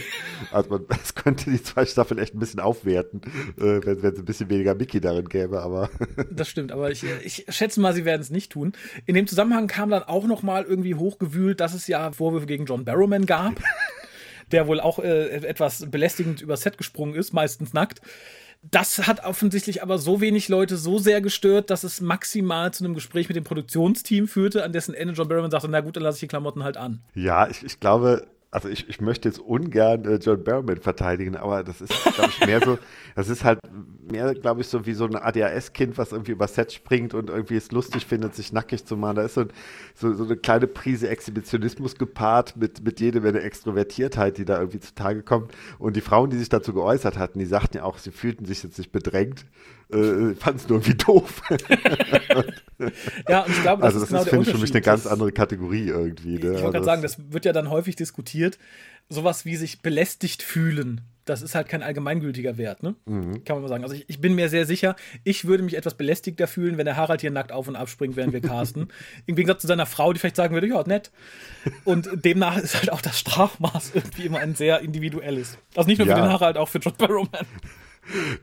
[0.52, 3.22] Also man, das könnte die zwei Staffeln echt ein bisschen aufwerten,
[3.58, 5.90] äh, wenn es ein bisschen weniger Mickey darin gäbe, aber.
[6.32, 8.74] das stimmt, aber ich, ich schätze mal, sie werden es nicht tun.
[9.06, 12.66] In dem Zusammenhang kam dann auch noch mal irgendwie hochgewühlt, dass es ja Vorwürfe gegen
[12.66, 13.54] John Barrowman gab
[14.54, 18.02] der wohl auch äh, etwas belästigend über Set gesprungen ist, meistens nackt.
[18.72, 22.94] Das hat offensichtlich aber so wenig Leute so sehr gestört, dass es maximal zu einem
[22.94, 26.16] Gespräch mit dem Produktionsteam führte, an dessen Ende John Barrowman sagte, na gut, dann lasse
[26.16, 27.04] ich die Klamotten halt an.
[27.14, 31.64] Ja, ich, ich glaube, also ich, ich möchte jetzt ungern äh, John Barrowman verteidigen, aber
[31.64, 32.78] das ist, glaube ich, mehr so,
[33.16, 33.60] das ist halt
[34.12, 37.56] mehr, glaube ich, so wie so ein ADHS-Kind, was irgendwie über Set springt und irgendwie
[37.56, 39.16] es lustig findet, sich nackig zu machen.
[39.16, 39.46] Da ist so,
[39.96, 44.80] so, so eine kleine Prise Exhibitionismus gepaart mit, mit jede Menge Extrovertiertheit, die da irgendwie
[44.80, 45.52] zutage kommt.
[45.80, 48.62] Und die Frauen, die sich dazu geäußert hatten, die sagten ja auch, sie fühlten sich
[48.62, 49.46] jetzt nicht bedrängt,
[49.94, 51.42] äh, fanden es nur irgendwie doof.
[53.30, 54.82] ja, und ich glaube, das also das ist, genau ist finde ich, für mich eine
[54.82, 56.40] ganz andere Kategorie irgendwie.
[56.40, 56.56] Ne?
[56.56, 58.58] Ich wollte gerade sagen, das wird ja dann häufig diskutiert.
[59.10, 62.96] Sowas wie sich belästigt fühlen das ist halt kein allgemeingültiger Wert, ne?
[63.06, 63.44] Mhm.
[63.44, 63.84] Kann man mal sagen.
[63.84, 66.98] Also ich, ich, bin mir sehr sicher, ich würde mich etwas belästigter fühlen, wenn der
[66.98, 68.90] Harald hier nackt auf und abspringt, während wir casten.
[69.26, 71.12] Im Gegensatz zu seiner Frau, die vielleicht sagen würde, ja, nett.
[71.86, 75.58] Und demnach ist halt auch das Strafmaß irgendwie immer ein sehr individuelles.
[75.76, 76.16] Also nicht nur ja.
[76.16, 77.46] für den Harald, auch für John Barrowman.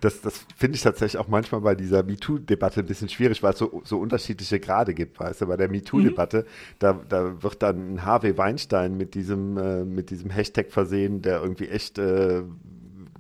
[0.00, 3.58] Das, das finde ich tatsächlich auch manchmal bei dieser MeToo-Debatte ein bisschen schwierig, weil es
[3.58, 6.74] so, so unterschiedliche Grade gibt, weißt du, bei der MeToo-Debatte, mhm.
[6.78, 11.68] da, da wird dann Harvey Weinstein mit diesem, äh, mit diesem Hashtag versehen, der irgendwie
[11.68, 12.42] echt äh,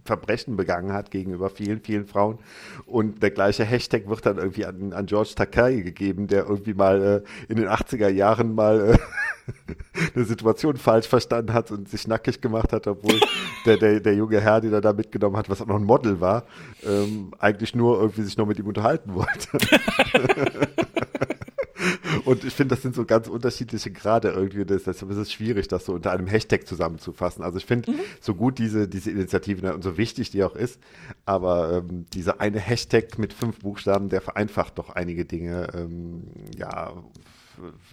[0.04, 2.38] Verbrechen begangen hat gegenüber vielen, vielen Frauen.
[2.86, 7.24] Und der gleiche Hashtag wird dann irgendwie an, an George Takei gegeben, der irgendwie mal
[7.48, 8.98] äh, in den 80er Jahren mal äh,
[10.14, 13.20] eine Situation falsch verstanden hat und sich nackig gemacht hat, obwohl
[13.66, 16.20] der, der, der junge Herr, den er da mitgenommen hat, was auch noch ein Model
[16.20, 16.44] war,
[16.84, 19.58] ähm, eigentlich nur irgendwie sich noch mit ihm unterhalten wollte.
[22.24, 24.64] Und ich finde, das sind so ganz unterschiedliche Grade irgendwie.
[24.64, 27.42] Deshalb ist es schwierig, das so unter einem Hashtag zusammenzufassen.
[27.42, 28.00] Also ich finde, mhm.
[28.20, 30.78] so gut diese, diese Initiative und so wichtig die auch ist,
[31.24, 36.24] aber ähm, dieser eine Hashtag mit fünf Buchstaben, der vereinfacht doch einige Dinge, ähm,
[36.56, 36.92] ja,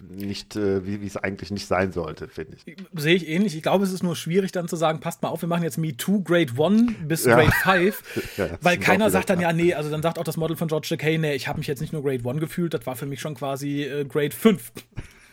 [0.08, 2.76] nicht, äh, wie es eigentlich nicht sein sollte, finde ich.
[2.94, 3.56] Sehe ich ähnlich.
[3.56, 5.78] Ich glaube, es ist nur schwierig dann zu sagen, passt mal auf, wir machen jetzt
[5.78, 7.36] Me Too Grade 1 bis ja.
[7.36, 10.56] Grade 5, ja, weil keiner sagt dann, ja, nee, also dann sagt auch das Model
[10.56, 12.96] von George Takei, nee, ich habe mich jetzt nicht nur Grade 1 gefühlt, das war
[12.96, 14.72] für mich schon quasi äh, Grade 5.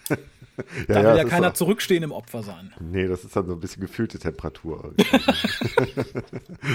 [0.87, 2.73] da ja, will ja keiner auch- zurückstehen im Opfer sein.
[2.79, 4.93] Nee, das ist dann so ein bisschen gefühlte Temperatur.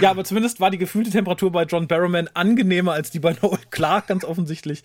[0.01, 3.59] Ja, aber zumindest war die gefühlte Temperatur bei John Barrowman angenehmer als die bei Noel
[3.71, 4.85] Clark, ganz offensichtlich.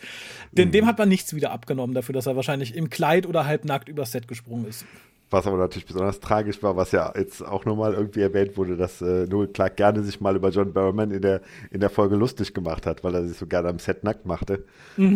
[0.51, 3.89] Denn dem hat man nichts wieder abgenommen dafür, dass er wahrscheinlich im Kleid oder halbnackt
[3.89, 4.85] übers Set gesprungen ist.
[5.31, 9.01] Was aber natürlich besonders tragisch war, was ja jetzt auch nochmal irgendwie erwähnt wurde, dass
[9.01, 12.53] äh, Noel Clark gerne sich mal über John Barrowman in der, in der Folge lustig
[12.53, 14.65] gemacht hat, weil er sich so gerne am Set nackt machte.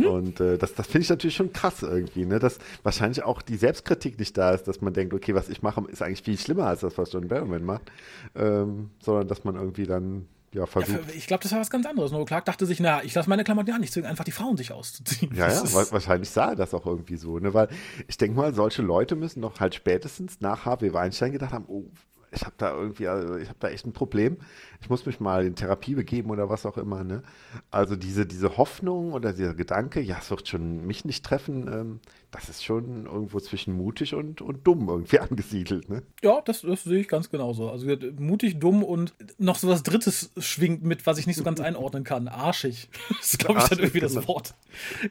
[0.07, 2.39] Und äh, das, das finde ich natürlich schon krass irgendwie, ne?
[2.39, 5.83] dass wahrscheinlich auch die Selbstkritik nicht da ist, dass man denkt, okay, was ich mache,
[5.89, 7.91] ist eigentlich viel schlimmer als das, was John Barrowman macht,
[8.35, 11.15] ähm, sondern dass man irgendwie dann ja versucht.
[11.15, 12.11] Ich glaube, das war was ganz anderes.
[12.11, 14.57] Noel Clark dachte sich, na, ich lasse meine Klamotten ja nicht zwingen, einfach die Frauen
[14.57, 15.33] sich auszuziehen.
[15.35, 17.53] Ja, ja, wahrscheinlich sah er das auch irgendwie so, ne?
[17.53, 17.69] Weil
[18.07, 21.85] ich denke mal, solche Leute müssen doch halt spätestens nach Harvey Weinstein gedacht haben, oh,
[22.31, 24.37] ich habe da irgendwie, also ich habe da echt ein Problem.
[24.81, 27.23] Ich muss mich mal in Therapie begeben oder was auch immer, ne?
[27.71, 31.99] Also diese, diese Hoffnung oder dieser Gedanke, ja, es wird schon mich nicht treffen, ähm,
[32.31, 36.03] das ist schon irgendwo zwischen mutig und, und dumm irgendwie angesiedelt, ne?
[36.21, 37.69] Ja, das, das sehe ich ganz genauso.
[37.69, 37.87] Also
[38.17, 42.03] mutig, dumm und noch so was Drittes schwingt mit, was ich nicht so ganz einordnen
[42.03, 42.27] kann.
[42.27, 42.89] Arschig.
[43.19, 44.27] Das ist, glaube ich, dann irgendwie das genau.
[44.27, 44.53] Wort.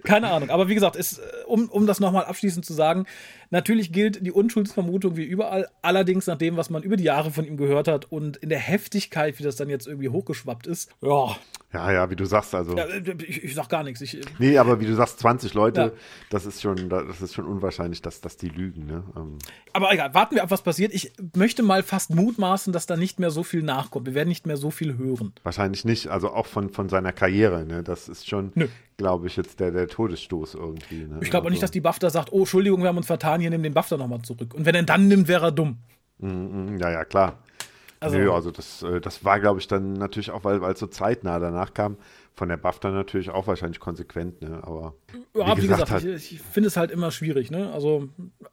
[0.03, 0.51] Keine Ahnung.
[0.51, 3.07] Aber wie gesagt, ist, äh, um, um das nochmal abschließend zu sagen,
[3.51, 5.69] natürlich gilt die Unschuldsvermutung wie überall.
[5.83, 8.59] Allerdings nach dem, was man über die Jahre von ihm gehört hat und in der
[8.59, 10.91] Heftigkeit, wie das dann jetzt irgendwie hochgeschwappt ist.
[11.01, 11.37] Ja,
[11.73, 12.75] Ja, ja, wie du sagst, also.
[12.77, 12.87] ja,
[13.27, 14.01] ich, ich sag gar nichts.
[14.01, 15.91] Ich, Nee, aber wie du sagst, 20 Leute, Ja.
[16.31, 19.05] das ist schon, das ist schon unwahrscheinlich, dass, dass die lügen, ne?
[19.17, 19.39] Ähm,
[19.75, 20.95] Aber egal, warten wir ab, was passiert.
[20.95, 24.07] Ich möchte mal fast mutmaßen, dass da nicht mehr so viel nachkommt.
[24.07, 25.33] Wir werden nicht mehr so viel hören.
[25.43, 27.83] Wahrscheinlich nicht, also auch von, von seiner Karriere, ne?
[27.83, 28.53] Das ist schon,
[28.97, 31.05] glaube ich, jetzt der, der Todesstoß irgendwie.
[31.05, 31.19] Ne?
[31.23, 33.41] Ich glaube auch nicht, dass also, die BAFTA sagt, oh, Entschuldigung, wir haben uns vertan,
[33.41, 34.55] hier nimm den BAFTA nochmal zurück.
[34.55, 35.79] Und wenn er dann nimmt, wäre er dumm.
[36.19, 37.39] Mm, Ja, ja, klar.
[38.01, 40.79] Also- Nö, also das, äh, das war, glaube ich, dann natürlich auch, weil weil es
[40.79, 41.97] so zeitnah danach kam,
[42.35, 44.61] von der BAFTA natürlich auch wahrscheinlich konsequent, ne?
[44.63, 44.95] Aber
[45.35, 47.51] Ja, wie gesagt, halt, ich, ich finde es halt immer schwierig.
[47.51, 47.73] Ne?
[47.73, 48.09] Also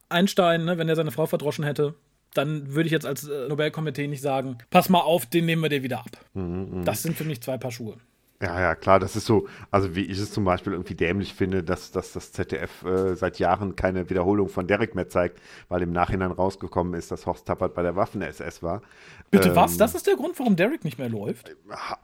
[0.09, 1.93] Einstein, ne, wenn er seine Frau verdroschen hätte,
[2.33, 5.69] dann würde ich jetzt als äh, Nobelkomitee nicht sagen, pass mal auf, den nehmen wir
[5.69, 6.09] dir wieder ab.
[6.33, 7.97] Mhm, Das sind für mich zwei Paar Schuhe.
[8.41, 11.63] Ja, ja, klar, das ist so, also wie ich es zum Beispiel irgendwie dämlich finde,
[11.63, 15.93] dass, dass das ZDF äh, seit Jahren keine Wiederholung von Derek mehr zeigt, weil im
[15.93, 18.81] Nachhinein rausgekommen ist, dass Horst Tappert bei der Waffen-SS war.
[19.31, 19.77] Bitte Ähm, was?
[19.77, 21.55] Das ist der Grund, warum Derek nicht mehr läuft?
[21.71, 21.99] Ha-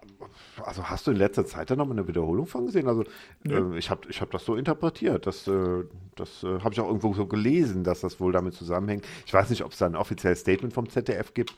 [0.64, 2.88] Also hast du in letzter Zeit da nochmal eine Wiederholung von gesehen?
[2.88, 3.04] Also
[3.50, 5.28] äh, ich habe ich hab das so interpretiert.
[5.28, 5.84] Das, äh,
[6.16, 9.06] das äh, habe ich auch irgendwo so gelesen, dass das wohl damit zusammenhängt.
[9.26, 11.54] Ich weiß nicht, ob es da ein offizielles Statement vom ZDF gibt,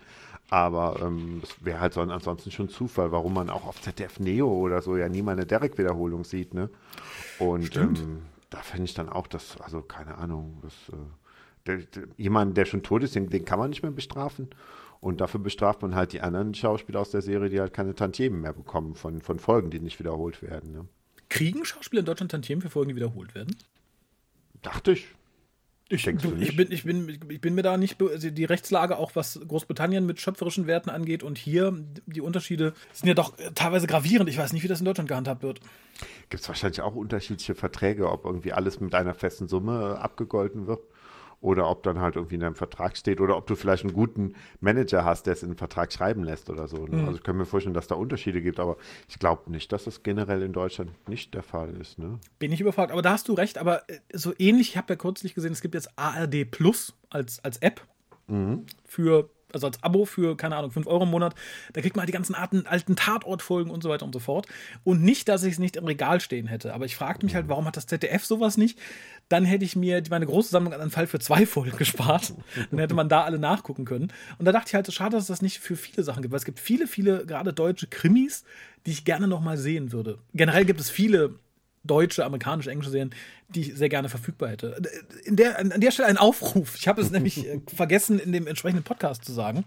[0.54, 4.48] aber ähm, das wäre halt so ansonsten schon Zufall, warum man auch auf ZDF Neo
[4.48, 6.54] oder so ja nie mal eine Derek-Wiederholung sieht.
[6.54, 6.70] Ne?
[7.40, 11.02] Und ähm, da finde ich dann auch, dass, also keine Ahnung, das, äh,
[11.66, 14.48] der, der, jemand, der schon tot ist, den, den kann man nicht mehr bestrafen.
[15.00, 18.42] Und dafür bestraft man halt die anderen Schauspieler aus der Serie, die halt keine Tantiemen
[18.42, 20.72] mehr bekommen von, von Folgen, die nicht wiederholt werden.
[20.72, 20.86] Ne?
[21.30, 23.56] Kriegen Schauspieler in Deutschland Tantiemen für Folgen, die wiederholt werden?
[24.62, 25.08] Dachte ich.
[25.90, 26.58] Ich, Denkst du ich, nicht?
[26.58, 30.20] bin, ich, bin, ich bin mir da nicht, also die Rechtslage, auch was Großbritannien mit
[30.20, 34.30] schöpferischen Werten angeht und hier, die Unterschiede sind ja doch äh, teilweise gravierend.
[34.30, 35.60] Ich weiß nicht, wie das in Deutschland gehandhabt wird.
[36.30, 40.80] Gibt es wahrscheinlich auch unterschiedliche Verträge, ob irgendwie alles mit einer festen Summe abgegolten wird
[41.44, 44.34] oder ob dann halt irgendwie in einem Vertrag steht oder ob du vielleicht einen guten
[44.62, 46.88] Manager hast, der es in den Vertrag schreiben lässt oder so.
[46.88, 47.02] Ne?
[47.02, 48.78] Also ich kann mir vorstellen, dass da Unterschiede gibt, aber
[49.10, 52.00] ich glaube nicht, dass das generell in Deutschland nicht der Fall ist.
[52.00, 52.20] Ne?
[52.40, 52.94] Bin ich überfragt.
[52.94, 53.58] Aber da hast du recht.
[53.58, 57.44] Aber äh, so ähnlich, ich habe ja kürzlich gesehen, es gibt jetzt ARD Plus als,
[57.44, 57.82] als App
[58.86, 61.36] für, also als Abo für, keine Ahnung, 5 Euro im Monat.
[61.74, 64.48] Da kriegt man halt die ganzen Arten, alten Tatortfolgen und so weiter und so fort.
[64.84, 66.74] Und nicht, dass ich es nicht im Regal stehen hätte.
[66.74, 68.80] Aber ich fragte mich halt, warum hat das ZDF sowas nicht?
[69.30, 72.34] Dann hätte ich mir meine große Sammlung an Fall für zwei Folgen gespart.
[72.72, 74.12] Dann hätte man da alle nachgucken können.
[74.38, 76.32] Und da dachte ich halt, schade, dass es das nicht für viele Sachen gibt.
[76.32, 78.44] Weil es gibt viele, viele, gerade deutsche Krimis,
[78.86, 80.20] die ich gerne noch mal sehen würde.
[80.34, 81.36] Generell gibt es viele
[81.84, 83.14] deutsche, amerikanische, englische Serien,
[83.50, 84.82] die ich sehr gerne verfügbar hätte.
[85.26, 86.76] In der, an der Stelle ein Aufruf.
[86.78, 89.66] Ich habe es nämlich äh, vergessen, in dem entsprechenden Podcast zu sagen.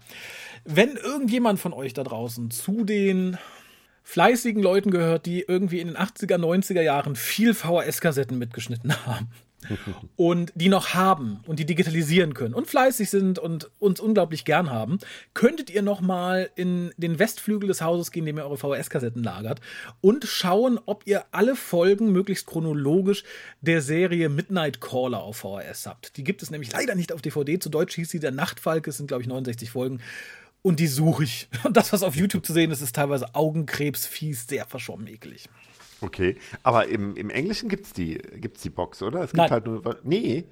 [0.65, 3.37] Wenn irgendjemand von euch da draußen zu den
[4.03, 9.29] fleißigen Leuten gehört, die irgendwie in den 80er, 90er Jahren viel VHS-Kassetten mitgeschnitten haben
[10.15, 14.69] und die noch haben und die digitalisieren können und fleißig sind und uns unglaublich gern
[14.69, 14.99] haben,
[15.33, 19.23] könntet ihr noch mal in den Westflügel des Hauses gehen, in dem ihr eure VHS-Kassetten
[19.23, 19.59] lagert
[20.01, 23.23] und schauen, ob ihr alle Folgen möglichst chronologisch
[23.61, 26.17] der Serie Midnight Caller auf VHS habt.
[26.17, 27.59] Die gibt es nämlich leider nicht auf DVD.
[27.59, 28.89] Zu Deutsch hieß sie Der Nachtfalke.
[28.89, 30.01] Es sind, glaube ich, 69 Folgen.
[30.61, 31.47] Und die suche ich.
[31.63, 35.49] Und das, was auf YouTube zu sehen ist, ist teilweise Augenkrebsfies, sehr verschwommen eklig.
[36.01, 39.21] Okay, aber im, im Englischen gibt es die, gibt's die Box, oder?
[39.21, 39.49] Es gibt Nein.
[39.49, 39.99] halt nur.
[40.03, 40.45] Nee.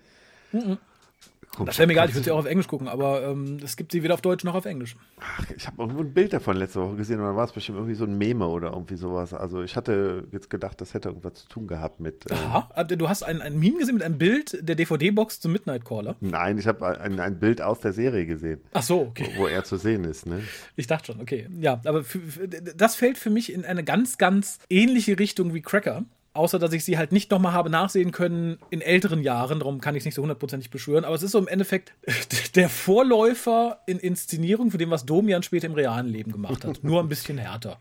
[1.56, 1.72] Komisch.
[1.72, 3.92] Das wäre mir egal, ich würde sie auch auf Englisch gucken, aber ähm, es gibt
[3.92, 4.96] sie weder auf Deutsch noch auf Englisch.
[5.20, 7.78] Ach, ich habe irgendwo ein Bild davon letzte Woche gesehen und dann war es bestimmt
[7.78, 9.34] irgendwie so ein Meme oder irgendwie sowas.
[9.34, 12.30] Also ich hatte jetzt gedacht, das hätte irgendwas zu tun gehabt mit.
[12.30, 15.86] Äh, Aha, du hast ein, ein Meme gesehen mit einem Bild der DVD-Box zum Midnight
[15.86, 16.16] Caller.
[16.20, 18.62] Nein, ich habe ein, ein Bild aus der Serie gesehen.
[18.74, 19.30] Ach so, okay.
[19.36, 20.42] Wo, wo er zu sehen ist, ne?
[20.76, 21.48] Ich dachte schon, okay.
[21.60, 25.62] Ja, aber für, für, das fällt für mich in eine ganz, ganz ähnliche Richtung wie
[25.62, 26.04] Cracker.
[26.36, 29.60] Außer, dass ich sie halt nicht nochmal habe nachsehen können in älteren Jahren.
[29.60, 31.06] Darum kann ich es nicht so hundertprozentig beschwören.
[31.06, 31.94] Aber es ist so im Endeffekt
[32.56, 36.84] der Vorläufer in Inszenierung für dem, was Domian später im realen Leben gemacht hat.
[36.84, 37.80] Nur ein bisschen härter.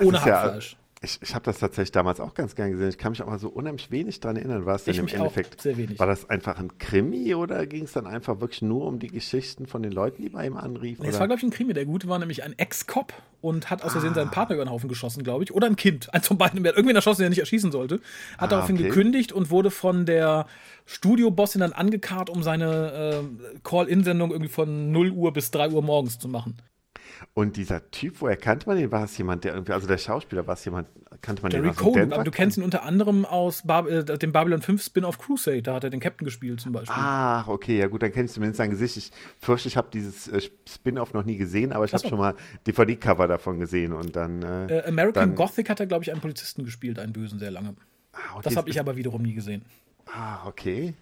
[0.00, 0.72] Ohne Hackfleisch.
[0.72, 2.88] Ja, ich, ich habe das tatsächlich damals auch ganz gern gesehen.
[2.88, 4.66] Ich kann mich aber so unheimlich wenig daran erinnern.
[4.66, 5.60] War es denn Ich im mich auch Endeffekt?
[5.60, 5.98] sehr wenig.
[5.98, 9.66] War das einfach ein Krimi oder ging es dann einfach wirklich nur um die Geschichten
[9.66, 11.02] von den Leuten, die bei ihm anriefen?
[11.02, 11.72] Nee, es war, glaube ich, ein Krimi.
[11.74, 14.14] Der Gute war nämlich ein Ex-Cop und hat aus Versehen Ah.
[14.14, 15.52] seinen Partner über den Haufen geschossen, glaube ich.
[15.54, 16.12] Oder ein Kind.
[16.14, 16.58] Eins von beiden.
[16.66, 17.96] Hat irgendwen erschossen, den er nicht erschießen sollte.
[17.96, 18.02] Hat
[18.38, 18.84] Ah, daraufhin okay.
[18.88, 20.46] gekündigt und wurde von der
[20.86, 26.18] Studiobossin dann angekarrt, um seine äh, Call-In-Sendung irgendwie von 0 Uhr bis 3 Uhr morgens
[26.18, 26.56] zu machen.
[27.32, 28.92] Und dieser Typ, woher kannte man den?
[28.92, 30.86] War es jemand, der irgendwie, also der Schauspieler, war es jemand,
[31.20, 32.14] kannte man Gary den Coden, Denver?
[32.16, 35.62] aber du kennst ihn unter anderem aus Bar äh, dem Babylon 5 Spin-off Crusade.
[35.62, 36.94] Da hat er den Captain gespielt zum Beispiel.
[36.96, 38.96] Ach, okay, ja gut, dann kenne ich zumindest sein Gesicht.
[38.96, 39.10] Ich
[39.40, 42.34] fürchte, ich habe dieses äh, Spin-off noch nie gesehen, aber ich habe schon mal
[42.66, 44.42] DVD-Cover davon gesehen und dann.
[44.42, 47.50] Äh, Äh, American dann, Gothic hat er, glaube ich, einen Polizisten gespielt, einen Bösen, sehr
[47.50, 47.74] lange.
[48.12, 49.62] Ah, okay, Das habe ich aber wiederum nie gesehen.
[50.06, 50.94] Ah, okay.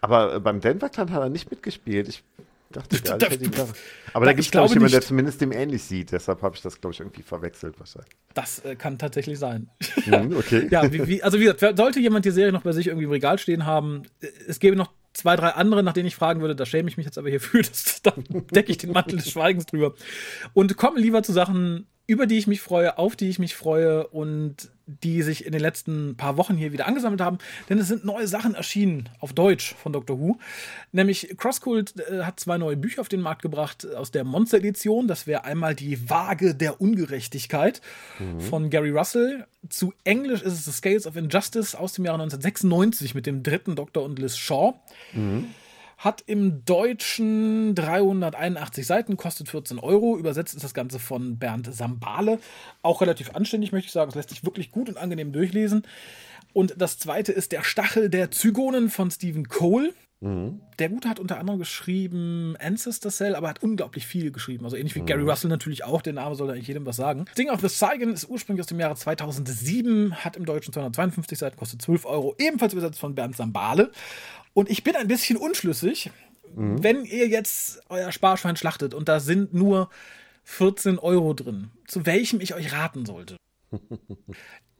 [0.00, 2.08] Aber äh, beim Denver Clan hat er nicht mitgespielt.
[2.08, 2.22] Ich
[2.70, 3.68] dachte, gar, ich hätte ihn da.
[4.12, 6.12] Aber da Ich gibt es, glaube ich, jemanden, der zumindest dem ähnlich sieht.
[6.12, 8.10] Deshalb habe ich das, glaube ich, irgendwie verwechselt wahrscheinlich.
[8.34, 9.70] Das äh, kann tatsächlich sein.
[10.06, 10.68] Mhm, okay.
[10.70, 13.10] Ja, wie, wie, also wie gesagt, sollte jemand die Serie noch bei sich irgendwie im
[13.10, 16.54] Regal stehen haben, äh, es gäbe noch zwei, drei andere, nach denen ich fragen würde,
[16.54, 18.12] da schäme ich mich jetzt aber hierfür, das, da
[18.52, 19.94] decke ich den Mantel des Schweigens drüber.
[20.52, 24.06] Und komme lieber zu Sachen, über die ich mich freue, auf die ich mich freue
[24.08, 27.36] und die sich in den letzten paar Wochen hier wieder angesammelt haben,
[27.68, 30.38] denn es sind neue Sachen erschienen auf Deutsch von Doctor Who.
[30.90, 35.06] Nämlich Crosscult äh, hat zwei neue Bücher auf den Markt gebracht aus der Monster-Edition.
[35.06, 37.82] Das wäre einmal die Waage der Ungerechtigkeit
[38.38, 39.46] von Gary Russell.
[39.68, 43.76] Zu Englisch ist es The Scales of Injustice aus dem Jahre 1996 mit dem dritten
[43.76, 44.80] Doktor und Liz Shaw.
[45.98, 50.16] Hat im Deutschen 381 Seiten, kostet 14 Euro.
[50.16, 52.38] Übersetzt ist das Ganze von Bernd Sambale.
[52.82, 54.08] Auch relativ anständig, möchte ich sagen.
[54.08, 55.82] Es lässt sich wirklich gut und angenehm durchlesen.
[56.52, 59.92] Und das zweite ist Der Stachel der Zygonen von Stephen Cole.
[60.20, 64.64] Der Gute hat unter anderem geschrieben Ancestor Cell, aber hat unglaublich viel geschrieben.
[64.64, 66.02] Also ähnlich wie Gary Russell natürlich auch.
[66.02, 67.26] Der Name soll eigentlich jedem was sagen.
[67.30, 71.56] Sting of the Saigon ist ursprünglich aus dem Jahre 2007, hat im Deutschen 252 Seiten,
[71.56, 72.34] kostet 12 Euro.
[72.38, 73.92] Ebenfalls übersetzt von Bernd Sambale.
[74.54, 76.10] Und ich bin ein bisschen unschlüssig,
[76.54, 79.90] wenn ihr jetzt euer Sparschwein schlachtet und da sind nur
[80.44, 83.36] 14 Euro drin, zu welchem ich euch raten sollte.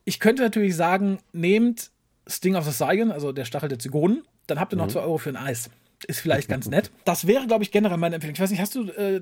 [0.04, 1.90] Ich könnte natürlich sagen, nehmt
[2.26, 5.18] Sting of the Saigon, also der Stachel der Zygonen, dann habt ihr noch 2 Euro
[5.18, 5.68] für ein Eis.
[6.06, 6.90] Ist vielleicht ganz nett.
[7.04, 8.34] Das wäre, glaube ich, generell meine Empfehlung.
[8.34, 9.20] Ich weiß nicht, hast du äh,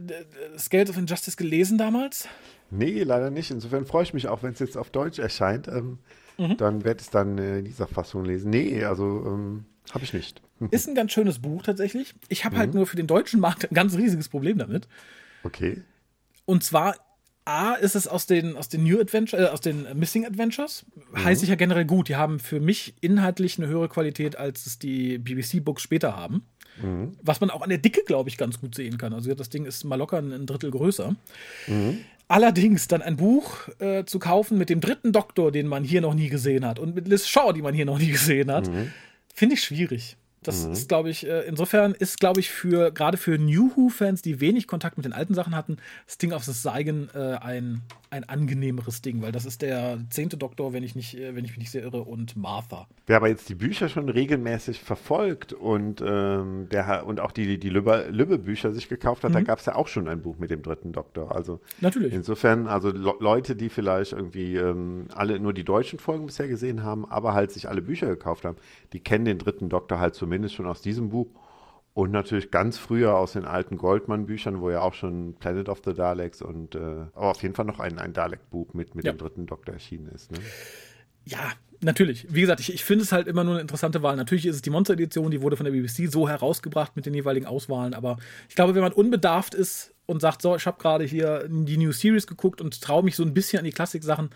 [0.56, 2.28] Scales of Injustice gelesen damals?
[2.70, 3.50] Nee, leider nicht.
[3.50, 5.66] Insofern freue ich mich auch, wenn es jetzt auf Deutsch erscheint.
[5.66, 5.98] Ähm,
[6.38, 6.56] Mhm.
[6.58, 8.50] Dann werde ich es dann äh, in dieser Fassung lesen.
[8.50, 10.42] Nee, also ähm, habe ich nicht.
[10.70, 12.14] Ist ein ganz schönes Buch tatsächlich.
[12.28, 14.88] Ich habe halt nur für den deutschen Markt ein ganz riesiges Problem damit.
[15.42, 15.82] Okay.
[16.44, 16.96] Und zwar,
[17.44, 20.84] A, ist es aus den, aus den New Adventure, äh, aus den Missing Adventures.
[21.14, 22.08] Heißt ich ja generell gut.
[22.08, 26.46] Die haben für mich inhaltlich eine höhere Qualität, als es die BBC-Books später haben.
[27.22, 29.14] Was man auch an der Dicke, glaube ich, ganz gut sehen kann.
[29.14, 31.16] Also das Ding ist mal locker ein, Drittel größer.
[32.28, 36.14] Allerdings dann ein Buch äh, zu kaufen mit dem dritten Doktor, den man hier noch
[36.14, 38.68] nie gesehen hat, und mit Liz Shaw, die man hier noch nie gesehen hat,
[39.36, 40.16] finde ich schwierig.
[40.46, 44.40] Das ist, glaube ich, äh, insofern ist, glaube ich, für gerade für New Who-Fans, die
[44.40, 45.78] wenig Kontakt mit den alten Sachen hatten,
[46.08, 50.72] Sting of the Saigon äh, ein, ein angenehmeres Ding, weil das ist der zehnte Doktor,
[50.72, 52.86] wenn ich nicht, äh, wenn ich mich nicht sehr irre, und Martha.
[53.06, 57.70] Wer aber jetzt die Bücher schon regelmäßig verfolgt und, ähm, der, und auch die, die
[57.70, 60.62] Lübbe- Lübbe-Bücher sich gekauft hat, da gab es ja auch schon ein Buch mit dem
[60.62, 61.34] dritten Doktor.
[61.34, 62.12] Also Natürlich.
[62.12, 66.84] insofern, also Le Leute, die vielleicht irgendwie ähm, alle nur die deutschen Folgen bisher gesehen
[66.84, 68.56] haben, aber halt sich alle Bücher gekauft haben,
[68.92, 71.28] die kennen den dritten Doktor halt zumindest schon aus diesem Buch.
[71.94, 75.94] Und natürlich ganz früher aus den alten Goldmann-Büchern, wo ja auch schon Planet of the
[75.94, 76.78] Daleks und äh,
[77.14, 79.12] aber auf jeden Fall noch ein, ein Dalek-Buch mit, mit Ja.
[79.12, 80.30] dem dritten Doktor erschienen ist.
[80.30, 80.38] Ne?
[81.24, 82.26] Ja, natürlich.
[82.28, 84.14] Wie gesagt, ich, ich finde es halt immer nur eine interessante Wahl.
[84.16, 87.46] Natürlich ist es die Monster-Edition, die wurde von der BBC so herausgebracht mit den jeweiligen
[87.46, 87.94] Auswahlen.
[87.94, 88.18] Aber
[88.50, 91.92] ich glaube, wenn man unbedarft ist und sagt, so, ich habe gerade hier die New
[91.92, 94.28] Series geguckt und traue mich so ein bisschen an die Klassik-Sachen,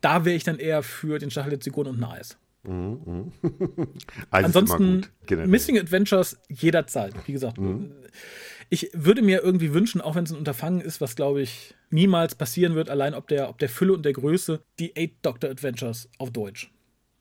[0.00, 2.36] da wäre ich dann eher für den Stachel der Zigon und ein Eis.
[2.62, 2.72] Eis
[3.42, 3.96] ist
[4.32, 5.06] immer Ansonsten.
[5.46, 7.14] Missing Adventures jederzeit.
[7.26, 7.58] Wie gesagt,
[8.68, 12.34] ich würde mir irgendwie wünschen, auch wenn es ein Unterfangen ist, was glaube ich niemals
[12.34, 16.08] passieren wird, allein ob der, ob der Fülle und der Größe, die Eight Doctor Adventures
[16.18, 16.70] auf Deutsch.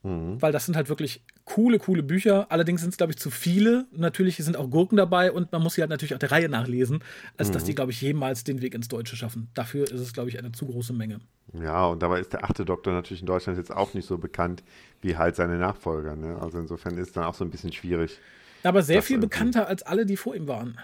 [0.04, 0.42] Mhm.
[0.42, 2.48] Weil das sind halt wirklich coole, coole Bücher.
[2.50, 3.86] Allerdings sind es, glaube ich, zu viele.
[3.92, 7.04] Natürlich sind auch Gurken dabei und man muss sie halt natürlich auch der Reihe nachlesen,
[7.38, 7.54] als mhm.
[7.54, 9.50] dass die, glaube ich, jemals den Weg ins Deutsche schaffen.
[9.54, 11.20] Dafür ist es, glaube ich, eine zu große Menge.
[11.54, 14.64] Ja, und dabei ist der achte Doktor natürlich in Deutschland jetzt auch nicht so bekannt
[15.02, 16.16] wie halt seine Nachfolger.
[16.16, 16.38] Ne?
[16.40, 18.20] Also insofern ist es dann auch so ein bisschen schwierig.
[18.64, 20.78] Aber sehr viel bekannter als alle, die vor ihm waren.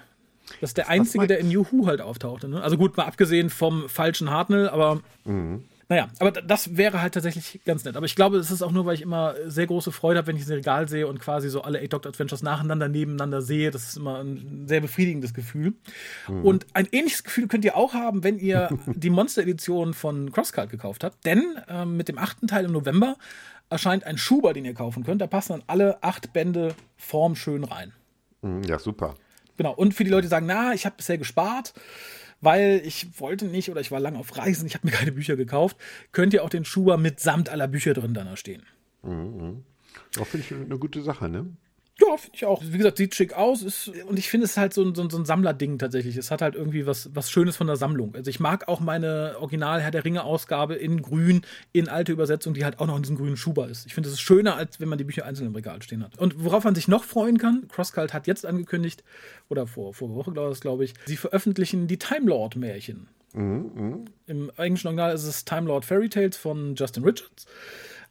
[0.61, 2.47] Das ist der einzige, der in New Who halt auftauchte.
[2.47, 2.61] Ne?
[2.61, 5.01] Also gut, mal abgesehen vom falschen Hartnell, aber.
[5.25, 5.63] Mhm.
[5.87, 7.95] Naja, aber das wäre halt tatsächlich ganz nett.
[7.95, 10.35] Aber ich glaube, es ist auch nur, weil ich immer sehr große Freude habe, wenn
[10.35, 13.69] ich ein Regal sehe und quasi so alle Eight Doctor Adventures nacheinander nebeneinander sehe.
[13.69, 15.73] Das ist immer ein sehr befriedigendes Gefühl.
[16.27, 16.43] Mhm.
[16.43, 21.03] Und ein ähnliches Gefühl könnt ihr auch haben, wenn ihr die Monster-Edition von Crosscult gekauft
[21.03, 21.23] habt.
[21.25, 23.17] Denn äh, mit dem achten Teil im November
[23.69, 25.21] erscheint ein Schuber, den ihr kaufen könnt.
[25.21, 27.93] Da passen dann alle acht Bände formschön rein.
[28.41, 29.15] Mhm, ja, super.
[29.57, 29.73] Genau.
[29.73, 31.73] Und für die Leute, die sagen, na, ich habe bisher gespart
[32.45, 35.35] weil ich wollte nicht oder ich war lange auf Reisen, ich habe mir keine Bücher
[35.35, 35.75] gekauft,
[36.13, 38.63] könnt ihr auch den Schuber mitsamt aller Bücher drin dann da stehen.
[39.03, 39.63] Mhm.
[40.19, 41.47] Auch finde ich eine gute Sache, ne?
[42.01, 42.61] Ja, finde ich auch.
[42.61, 43.61] Wie gesagt, sieht schick aus.
[43.61, 46.17] Ist, und ich finde es halt so ein, so, so ein Sammlerding tatsächlich.
[46.17, 48.13] Es hat halt irgendwie was, was Schönes von der Sammlung.
[48.15, 52.65] Also ich mag auch meine Original Herr der Ringe-Ausgabe in grün, in alte Übersetzung, die
[52.65, 53.85] halt auch noch in diesem grünen Schuber ist.
[53.85, 56.17] Ich finde, es ist schöner, als wenn man die Bücher einzeln im Regal stehen hat.
[56.17, 59.03] Und worauf man sich noch freuen kann, Crosscult hat jetzt angekündigt,
[59.47, 63.07] oder vor, vor Woche, glaube ich, sie veröffentlichen die Time Lord-Märchen.
[63.33, 63.97] Mhm, mh.
[64.27, 67.45] Im englischen Original ist es Time Lord Fairy Tales von Justin Richards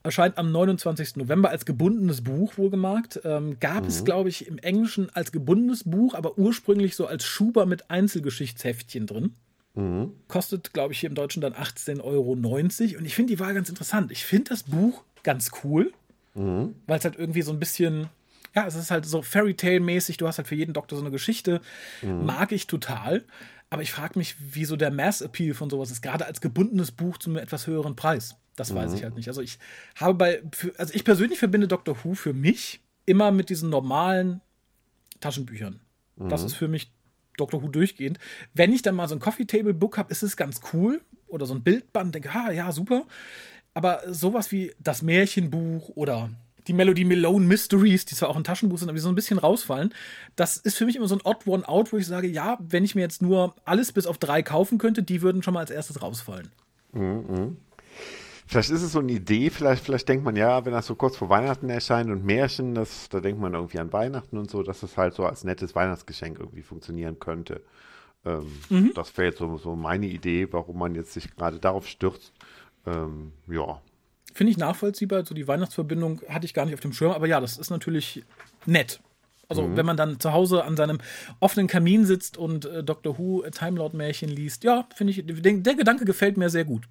[0.05, 1.17] erscheint am 29.
[1.17, 3.21] November als gebundenes Buch, wohlgemerkt.
[3.25, 3.88] Ähm, gab mhm.
[3.88, 9.07] es, glaube ich, im Englischen als gebundenes Buch, aber ursprünglich so als Schuber mit Einzelgeschichtsheftchen
[9.07, 9.35] drin.
[9.75, 10.12] Mhm.
[10.29, 12.33] Kostet, glaube ich, hier im Deutschen dann 18,90 Euro.
[12.33, 14.12] Und ich finde die Wahl ganz interessant.
[14.12, 15.90] Ich finde das Buch ganz cool,
[16.35, 16.75] mhm.
[16.87, 18.09] weil es halt irgendwie so ein bisschen,
[18.55, 20.19] ja, es ist halt so Fairy Tale-mäßig.
[20.19, 21.62] Du hast halt für jeden Doktor so eine Geschichte.
[22.03, 22.27] Mhm.
[22.27, 23.25] Mag ich total.
[23.71, 27.31] Aber ich frage mich, wieso der Mass-Appeal von sowas ist, gerade als gebundenes Buch zu
[27.31, 28.37] einem etwas höheren Preis.
[28.57, 28.77] Das mhm.
[28.77, 29.29] weiß ich halt nicht.
[29.29, 29.59] Also ich
[29.97, 30.43] habe bei,
[30.79, 34.40] also ich persönlich verbinde Doctor Who für mich immer mit diesen normalen
[35.21, 35.81] Taschenbüchern.
[36.17, 36.29] Mhm.
[36.29, 36.93] Das ist für mich
[37.37, 38.19] Doctor Who durchgehend.
[38.53, 41.01] Wenn ich dann mal so ein Coffee Table Book habe, ist es ganz cool.
[41.27, 43.05] Oder so ein Bildband, denke, ha, ja, super.
[43.73, 46.31] Aber sowas wie das Märchenbuch oder
[46.69, 49.38] die Melody Malone Mysteries, die zwar auch ein Taschenbuch sind, aber die so ein bisschen
[49.38, 49.93] rausfallen,
[50.37, 52.85] das ist für mich immer so ein Odd One Out, wo ich sage, ja, wenn
[52.85, 55.71] ich mir jetzt nur alles bis auf drei kaufen könnte, die würden schon mal als
[55.71, 56.51] erstes rausfallen.
[56.93, 57.57] Mhm.
[58.46, 61.16] Vielleicht ist es so eine Idee, vielleicht, vielleicht denkt man ja, wenn das so kurz
[61.16, 64.80] vor Weihnachten erscheint und Märchen, das, da denkt man irgendwie an Weihnachten und so, dass
[64.80, 67.62] das halt so als nettes Weihnachtsgeschenk irgendwie funktionieren könnte.
[68.26, 68.92] Ähm, mhm.
[68.94, 72.33] Das wäre jetzt so, so meine Idee, warum man jetzt sich gerade darauf stürzt.
[72.87, 73.80] Ähm, ja.
[74.35, 77.40] Finde ich nachvollziehbar, so die Weihnachtsverbindung hatte ich gar nicht auf dem Schirm, aber ja,
[77.40, 78.24] das ist natürlich
[78.66, 79.00] nett.
[79.48, 79.76] Also mhm.
[79.76, 80.98] wenn man dann zu Hause an seinem
[81.40, 85.24] offenen Kamin sitzt und äh, Doctor Who äh, Time Lord Märchen liest, ja, finde ich,
[85.24, 86.88] der, der Gedanke gefällt mir sehr gut.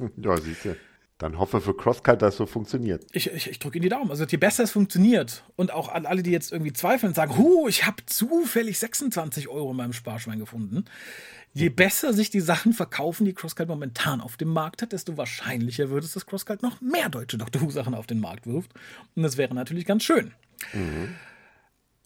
[0.16, 0.76] ja, siehst du.
[1.18, 3.06] Dann hoffe für Crosscut, dass es so funktioniert.
[3.12, 4.10] Ich, ich, ich drücke Ihnen die Daumen.
[4.10, 7.38] Also je besser es funktioniert und auch an alle, die jetzt irgendwie zweifeln und sagen,
[7.38, 10.84] hu, ich habe zufällig 26 Euro in meinem Sparschwein gefunden.
[11.54, 15.88] Je besser sich die Sachen verkaufen, die Crosscut momentan auf dem Markt hat, desto wahrscheinlicher
[15.88, 18.74] wird es, dass Crosscut noch mehr deutsche Doctor Who Sachen auf den Markt wirft.
[19.14, 20.34] Und das wäre natürlich ganz schön.
[20.74, 21.14] Mhm.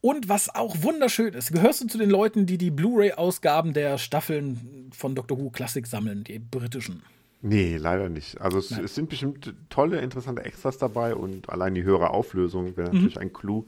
[0.03, 4.91] Und was auch wunderschön ist, gehörst du zu den Leuten, die die Blu-ray-Ausgaben der Staffeln
[4.97, 7.03] von Doctor Who Classic sammeln, die britischen?
[7.43, 8.41] Nee, leider nicht.
[8.41, 12.89] Also es, es, sind bestimmt tolle, interessante Extras dabei und allein die höhere Auflösung wäre
[12.89, 12.95] mhm.
[12.95, 13.23] natürlich mhm.
[13.23, 13.67] ein Clou.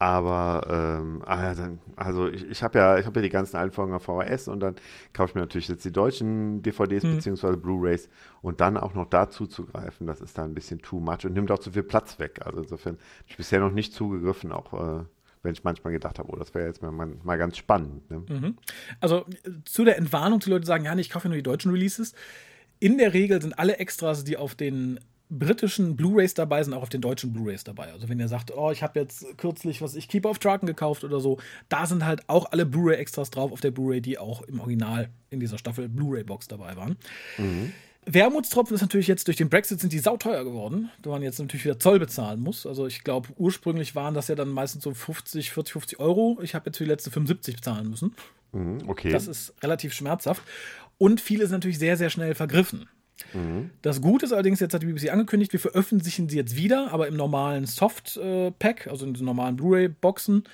[0.00, 1.54] Aber ähm, ah,
[1.96, 4.60] also ich, ich habe ja, ich habe ja die ganzen alten Folgen auf VHS und
[4.60, 4.76] dann
[5.12, 7.16] kaufe ich mir natürlich jetzt die deutschen DVDs mhm.
[7.16, 7.56] bzw.
[7.56, 8.08] Blu-rays
[8.40, 11.32] und dann auch noch dazu zu greifen, das ist da ein bisschen too much und
[11.32, 12.40] nimmt auch zu viel Platz weg.
[12.44, 15.04] Also insofern habe ich bisher noch nicht zugegriffen, auch äh,
[15.42, 18.08] wenn ich manchmal gedacht habe, oh, das wäre jetzt mal, mal, ganz spannend.
[18.08, 18.22] Ne?
[18.28, 18.56] Mhm.
[19.00, 19.24] Also
[19.64, 22.14] zu der Entwarnung, die Leute sagen, ja, nee, ich kaufe nur die deutschen Releases
[22.80, 26.88] in der Regel sind alle Extras, die auf den britischen Blu-rays dabei sind, auch auf
[26.88, 27.92] den deutschen Blu-rays dabei.
[27.92, 31.04] Also wenn ihr sagt, oh, ich habe jetzt kürzlich was ich Keep of Traken gekauft
[31.04, 31.38] oder so,
[31.68, 35.40] da sind halt auch alle Blu-ray-Extras drauf auf der Blu-ray, die auch im Original in
[35.40, 36.96] dieser Staffel Blu-ray-Box dabei waren.
[37.36, 37.72] Mhm.
[38.06, 41.64] Wermutstropfen ist natürlich jetzt durch den Brexit sind die sauteuer geworden, da man jetzt natürlich
[41.66, 42.64] wieder Zoll bezahlen muss.
[42.64, 46.38] Also ich glaube, ursprünglich waren das ja dann meistens so 50, 40, 50 Euro.
[46.42, 48.14] Ich habe jetzt für die letzte 75 bezahlen müssen.
[48.52, 49.10] Mhm, okay.
[49.10, 50.42] Das ist relativ schmerzhaft.
[50.98, 52.88] Und viele sind natürlich sehr, sehr schnell vergriffen.
[53.82, 57.08] Das Gute ist allerdings, jetzt hat die BBC angekündigt, wir veröffentlichen sie jetzt wieder, aber
[57.08, 60.44] im normalen Soft-Pack, also in den normalen Blu-ray-Boxen,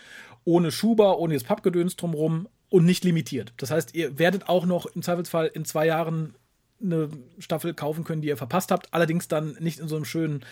[0.45, 3.53] ohne Schuber, ohne das Pappgedöns drumherum und nicht limitiert.
[3.59, 6.35] Das heißt, ihr werdet auch noch im Zweifelsfall in zwei Jahren
[6.83, 7.09] eine
[7.39, 10.45] Staffel kaufen können, die ihr verpasst habt, allerdings dann nicht in so einem schönen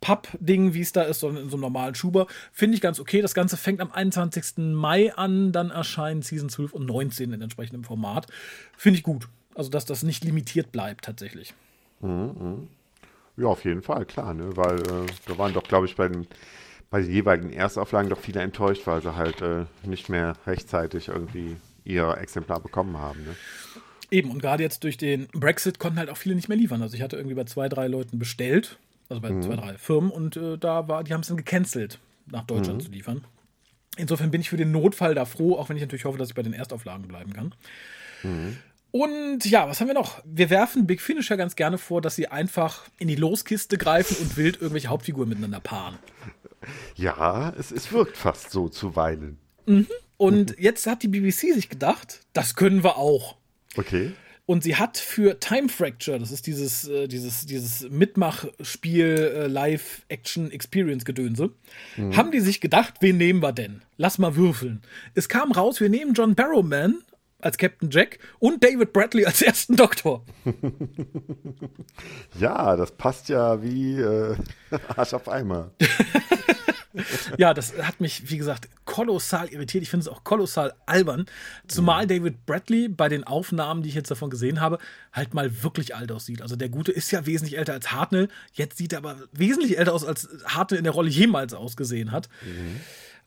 [0.00, 2.26] Papp-Ding, wie es da ist, sondern in so einem normalen Schuber.
[2.52, 3.20] Finde ich ganz okay.
[3.20, 4.58] Das Ganze fängt am 21.
[4.58, 8.26] Mai an, dann erscheinen Season 12 und 19 in entsprechendem Format.
[8.76, 9.28] Finde ich gut.
[9.54, 11.52] Also, dass das nicht limitiert bleibt tatsächlich.
[12.00, 12.68] Mhm,
[13.36, 14.56] Ja, auf jeden Fall, klar, ne?
[14.56, 16.26] Weil äh, da waren doch, glaube ich, bei den,
[16.90, 21.56] bei den jeweiligen Erstauflagen doch viele enttäuscht, weil sie halt äh, nicht mehr rechtzeitig irgendwie
[21.84, 23.24] ihr Exemplar bekommen haben.
[23.24, 23.34] Ne?
[24.10, 26.80] Eben, und gerade jetzt durch den Brexit konnten halt auch viele nicht mehr liefern.
[26.82, 28.78] Also ich hatte irgendwie bei zwei, drei Leuten bestellt,
[29.08, 29.42] also bei mhm.
[29.42, 32.86] zwei, drei Firmen, und äh, da war, die haben es dann gecancelt, nach Deutschland mhm.
[32.86, 33.24] zu liefern.
[33.96, 36.34] Insofern bin ich für den Notfall da froh, auch wenn ich natürlich hoffe, dass ich
[36.34, 37.54] bei den Erstauflagen bleiben kann.
[38.22, 38.56] Mhm.
[38.90, 40.22] Und ja, was haben wir noch?
[40.24, 44.16] Wir werfen Big Finish ja ganz gerne vor, dass sie einfach in die Loskiste greifen
[44.20, 45.98] und wild irgendwelche Hauptfiguren miteinander paaren.
[46.96, 49.38] Ja, es, es wirkt fast so zuweilen.
[49.66, 49.86] Mhm.
[50.16, 53.36] Und jetzt hat die BBC sich gedacht, das können wir auch.
[53.76, 54.12] Okay.
[54.48, 61.50] Und sie hat für Time Fracture, das ist dieses, äh, dieses, dieses Mitmachspiel äh, Live-Action-Experience-Gedönse,
[61.98, 62.16] mhm.
[62.16, 63.82] haben die sich gedacht, wen nehmen wir denn?
[63.98, 64.80] Lass mal würfeln.
[65.14, 66.94] Es kam raus, wir nehmen John Barrowman
[67.40, 70.24] als Captain Jack und David Bradley als ersten Doktor.
[72.38, 74.36] ja, das passt ja wie äh,
[74.96, 75.70] Arsch auf Eimer.
[77.38, 79.82] ja, das hat mich, wie gesagt, kolossal irritiert.
[79.82, 81.26] Ich finde es auch kolossal albern.
[81.68, 82.08] Zumal mhm.
[82.08, 84.78] David Bradley bei den Aufnahmen, die ich jetzt davon gesehen habe,
[85.12, 86.42] halt mal wirklich alt aussieht.
[86.42, 88.28] Also der Gute ist ja wesentlich älter als Hartnell.
[88.52, 92.28] Jetzt sieht er aber wesentlich älter aus, als Hartnell in der Rolle jemals ausgesehen hat.
[92.42, 92.80] Mhm.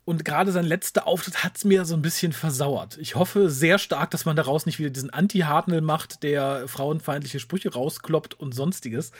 [0.03, 2.97] Und gerade sein letzter Auftritt hat es mir so ein bisschen versauert.
[2.99, 7.73] Ich hoffe sehr stark, dass man daraus nicht wieder diesen Anti-Hartnell macht, der frauenfeindliche Sprüche
[7.73, 9.11] rauskloppt und sonstiges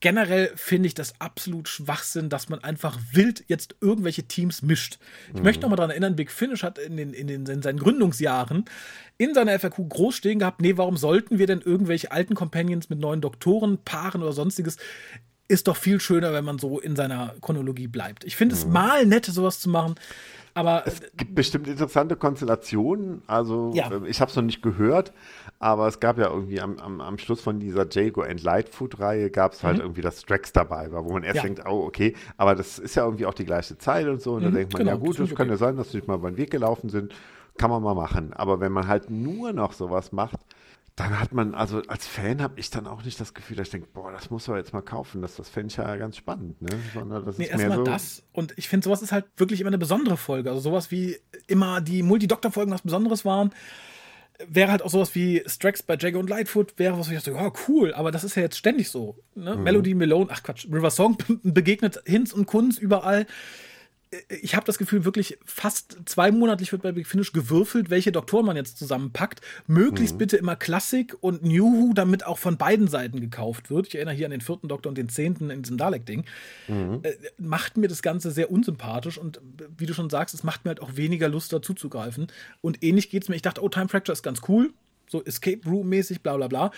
[0.00, 4.98] generell finde ich das absolut Schwachsinn, dass man einfach wild jetzt irgendwelche Teams mischt.
[5.28, 5.42] Ich mhm.
[5.42, 8.64] möchte noch mal daran erinnern, Big Finish hat in, den, in, den, in seinen Gründungsjahren
[9.18, 12.98] in seiner FAQ groß stehen gehabt, nee, warum sollten wir denn irgendwelche alten Companions mit
[12.98, 14.76] neuen Doktoren paaren oder sonstiges?
[15.48, 18.24] Ist doch viel schöner, wenn man so in seiner Chronologie bleibt.
[18.24, 18.60] Ich finde mhm.
[18.60, 19.94] es mal nett, sowas zu machen.
[20.56, 23.20] Aber es gibt bestimmt interessante Konstellationen.
[23.26, 23.90] Also ja.
[23.90, 25.12] Äh, ich habe es noch nicht gehört,
[25.58, 29.52] aber es gab ja irgendwie am, am, am Schluss von dieser Jago and Lightfoot-Reihe gab
[29.52, 29.82] es halt mhm.
[29.82, 31.42] irgendwie, dass Drax dabei war, wo man erst ja.
[31.42, 34.32] denkt, oh, okay, aber das ist ja irgendwie auch die gleiche Zeit und so.
[34.32, 36.08] Und mhm, dann denkt man, genau, ja gut, das kann ja sein, dass sie nicht
[36.08, 37.14] mal über den Weg gelaufen sind.
[37.58, 38.32] Kann man mal machen.
[38.32, 40.40] Aber wenn man halt nur noch sowas macht,
[40.96, 43.72] dann hat man, also als Fan habe ich dann auch nicht das Gefühl, dass ich
[43.72, 45.20] denke, boah, das muss man jetzt mal kaufen.
[45.20, 46.70] Das, das fände ich ja ganz spannend, ne?
[46.94, 48.22] Sondern das nee, ist erstmal so das.
[48.32, 50.48] Und ich finde, sowas ist halt wirklich immer eine besondere Folge.
[50.48, 53.52] Also sowas wie immer die Multi-Doktor-Folgen was Besonderes waren,
[54.48, 57.32] wäre halt auch sowas wie Strax bei Jago und Lightfoot, wäre was, wo ich dachte,
[57.32, 59.18] ja, cool, aber das ist ja jetzt ständig so.
[59.34, 59.54] Ne?
[59.54, 59.62] Mhm.
[59.64, 63.26] Melody Malone, ach Quatsch, River Song begegnet Hinz und Kunz überall
[64.28, 68.56] ich habe das Gefühl, wirklich fast zweimonatlich wird bei Big Finish gewürfelt, welche Doktoren man
[68.56, 69.40] jetzt zusammenpackt.
[69.66, 70.18] Möglichst mhm.
[70.18, 73.88] bitte immer Klassik und New Who, damit auch von beiden Seiten gekauft wird.
[73.88, 76.24] Ich erinnere hier an den vierten Doktor und den zehnten in diesem Dalek-Ding.
[76.68, 77.00] Mhm.
[77.02, 79.40] Äh, macht mir das Ganze sehr unsympathisch und
[79.76, 82.28] wie du schon sagst, es macht mir halt auch weniger Lust dazu zu greifen.
[82.60, 83.36] Und ähnlich geht es mir.
[83.36, 84.72] Ich dachte, oh, Time Fracture ist ganz cool.
[85.08, 86.70] So Escape Room-mäßig, bla bla bla.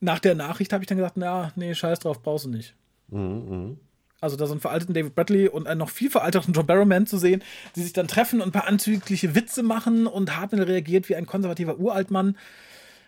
[0.00, 2.74] Nach der Nachricht habe ich dann gesagt, na, nee, scheiß drauf, brauchst du nicht.
[3.08, 3.78] Mhm.
[4.20, 7.18] Also da so einen veralteten David Bradley und einen noch viel veralterten John Barrowman zu
[7.18, 7.42] sehen,
[7.76, 11.26] die sich dann treffen und ein paar anzügliche Witze machen und Hartnell reagiert wie ein
[11.26, 12.36] konservativer Uraltmann.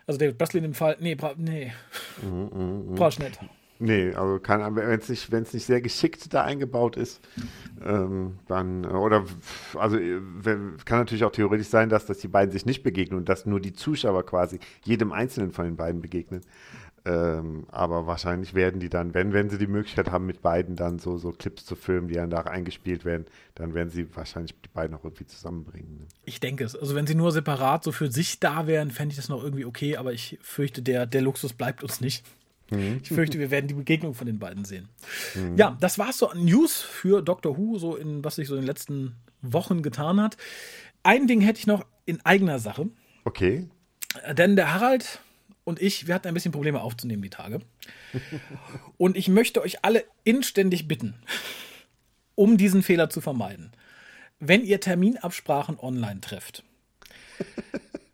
[0.07, 1.73] Also David Bradley in dem Fall, nee, bra nee.
[2.21, 3.09] Mhm, mh, mh.
[3.19, 3.39] nicht.
[3.83, 7.19] Nee, also wenn es nicht, nicht sehr geschickt da eingebaut ist,
[7.83, 9.25] ähm, dann, oder,
[9.73, 13.27] also wenn, kann natürlich auch theoretisch sein, dass, dass die beiden sich nicht begegnen und
[13.27, 16.41] dass nur die Zuschauer quasi jedem Einzelnen von den beiden begegnen.
[17.03, 20.99] Ähm, aber wahrscheinlich werden die dann, wenn, wenn sie die Möglichkeit haben, mit beiden dann
[20.99, 23.25] so, so Clips zu filmen, die dann da eingespielt werden,
[23.55, 25.97] dann werden sie wahrscheinlich die beiden auch irgendwie zusammenbringen.
[25.97, 26.07] Ne?
[26.25, 26.75] Ich denke es.
[26.75, 29.65] Also wenn sie nur separat so für sich da wären, fände ich das noch irgendwie
[29.65, 32.23] okay, aber ich fürchte, der, der Luxus bleibt uns nicht.
[32.69, 32.99] Mhm.
[33.01, 34.87] Ich fürchte, wir werden die Begegnung von den beiden sehen.
[35.33, 35.57] Mhm.
[35.57, 38.61] Ja, das war's so an News für Doctor Who, so in was sich so in
[38.61, 40.37] den letzten Wochen getan hat.
[41.01, 42.89] Ein Ding hätte ich noch in eigener Sache.
[43.25, 43.67] Okay.
[44.33, 45.19] Denn der Harald
[45.63, 47.61] und ich, wir hatten ein bisschen Probleme aufzunehmen die Tage.
[48.97, 51.15] Und ich möchte euch alle inständig bitten,
[52.35, 53.71] um diesen Fehler zu vermeiden,
[54.39, 56.63] wenn ihr Terminabsprachen online trefft,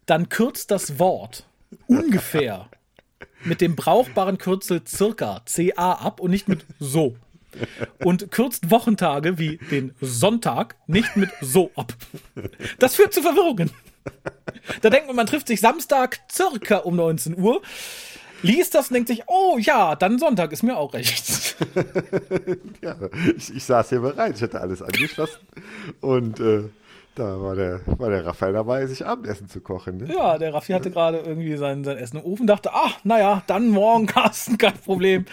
[0.06, 1.46] dann kürzt das Wort
[1.88, 2.70] ungefähr
[3.44, 7.16] mit dem brauchbaren Kürzel circa CA ab und nicht mit so.
[8.04, 11.94] Und kürzt Wochentage wie den Sonntag nicht mit so ab.
[12.78, 13.72] Das führt zu Verwirrungen.
[14.82, 17.62] Da denkt man, man trifft sich Samstag circa um 19 Uhr,
[18.42, 21.56] liest das und denkt sich, oh ja, dann Sonntag ist mir auch recht.
[22.82, 22.96] ja,
[23.36, 25.40] ich, ich saß hier bereit, ich hatte alles angeschlossen
[26.02, 26.64] und äh,
[27.18, 29.98] da war der, war der Raphael dabei, sich Abendessen zu kochen.
[29.98, 30.14] Ne?
[30.14, 33.70] Ja, der Raffi hatte gerade irgendwie sein, sein Essen im Ofen, dachte, ach, naja, dann
[33.70, 35.26] morgen, Carsten, kein Problem.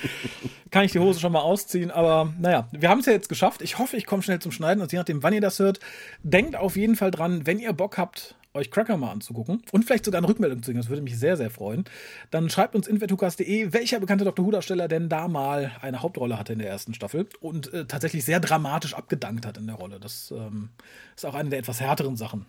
[0.70, 3.60] Kann ich die Hose schon mal ausziehen, aber naja, wir haben es ja jetzt geschafft.
[3.60, 5.78] Ich hoffe, ich komme schnell zum Schneiden und je nachdem, wann ihr das hört,
[6.22, 10.04] denkt auf jeden Fall dran, wenn ihr Bock habt euch Cracker mal anzugucken und vielleicht
[10.04, 10.80] sogar eine Rückmeldung zu geben.
[10.80, 11.84] Das würde mich sehr, sehr freuen.
[12.30, 14.46] Dann schreibt uns infetukas.de, welcher bekannte Dr.
[14.46, 18.40] Who-Darsteller denn da mal eine Hauptrolle hatte in der ersten Staffel und äh, tatsächlich sehr
[18.40, 19.98] dramatisch abgedankt hat in der Rolle.
[19.98, 20.70] Das ähm,
[21.16, 22.46] ist auch eine der etwas härteren Sachen.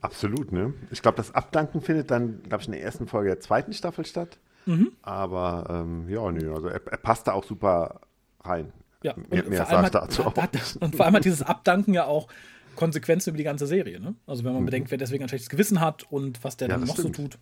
[0.00, 0.72] Absolut, ne?
[0.92, 4.06] Ich glaube, das Abdanken findet dann, glaube ich, in der ersten Folge der zweiten Staffel
[4.06, 4.38] statt.
[4.66, 4.92] Mhm.
[5.02, 8.00] Aber ähm, ja, nö, also er, er passt da auch super
[8.44, 8.72] rein.
[9.02, 10.36] Ja, mehr, mehr sagt dazu auch.
[10.36, 12.28] Hat, und vor allem hat dieses Abdanken ja auch
[12.76, 14.00] Konsequenzen über die ganze Serie.
[14.00, 14.14] Ne?
[14.26, 14.66] Also wenn man mhm.
[14.66, 17.16] bedenkt, wer deswegen ein schlechtes Gewissen hat und was der ja, dann noch stimmt.
[17.16, 17.38] so tut.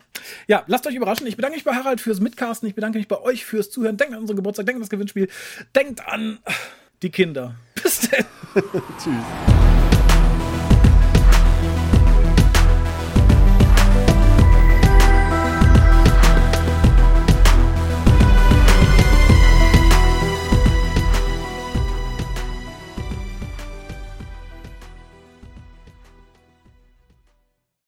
[0.46, 1.26] Ja, lasst euch überraschen.
[1.26, 2.68] Ich bedanke mich bei Harald fürs Mitcasten.
[2.68, 3.96] Ich bedanke mich bei euch fürs Zuhören.
[3.96, 5.28] Denkt an unseren Geburtstag, denkt an das Gewinnspiel.
[5.74, 6.38] Denkt an
[7.02, 7.56] die Kinder.
[7.82, 8.24] Bis denn.
[8.98, 9.93] Tschüss.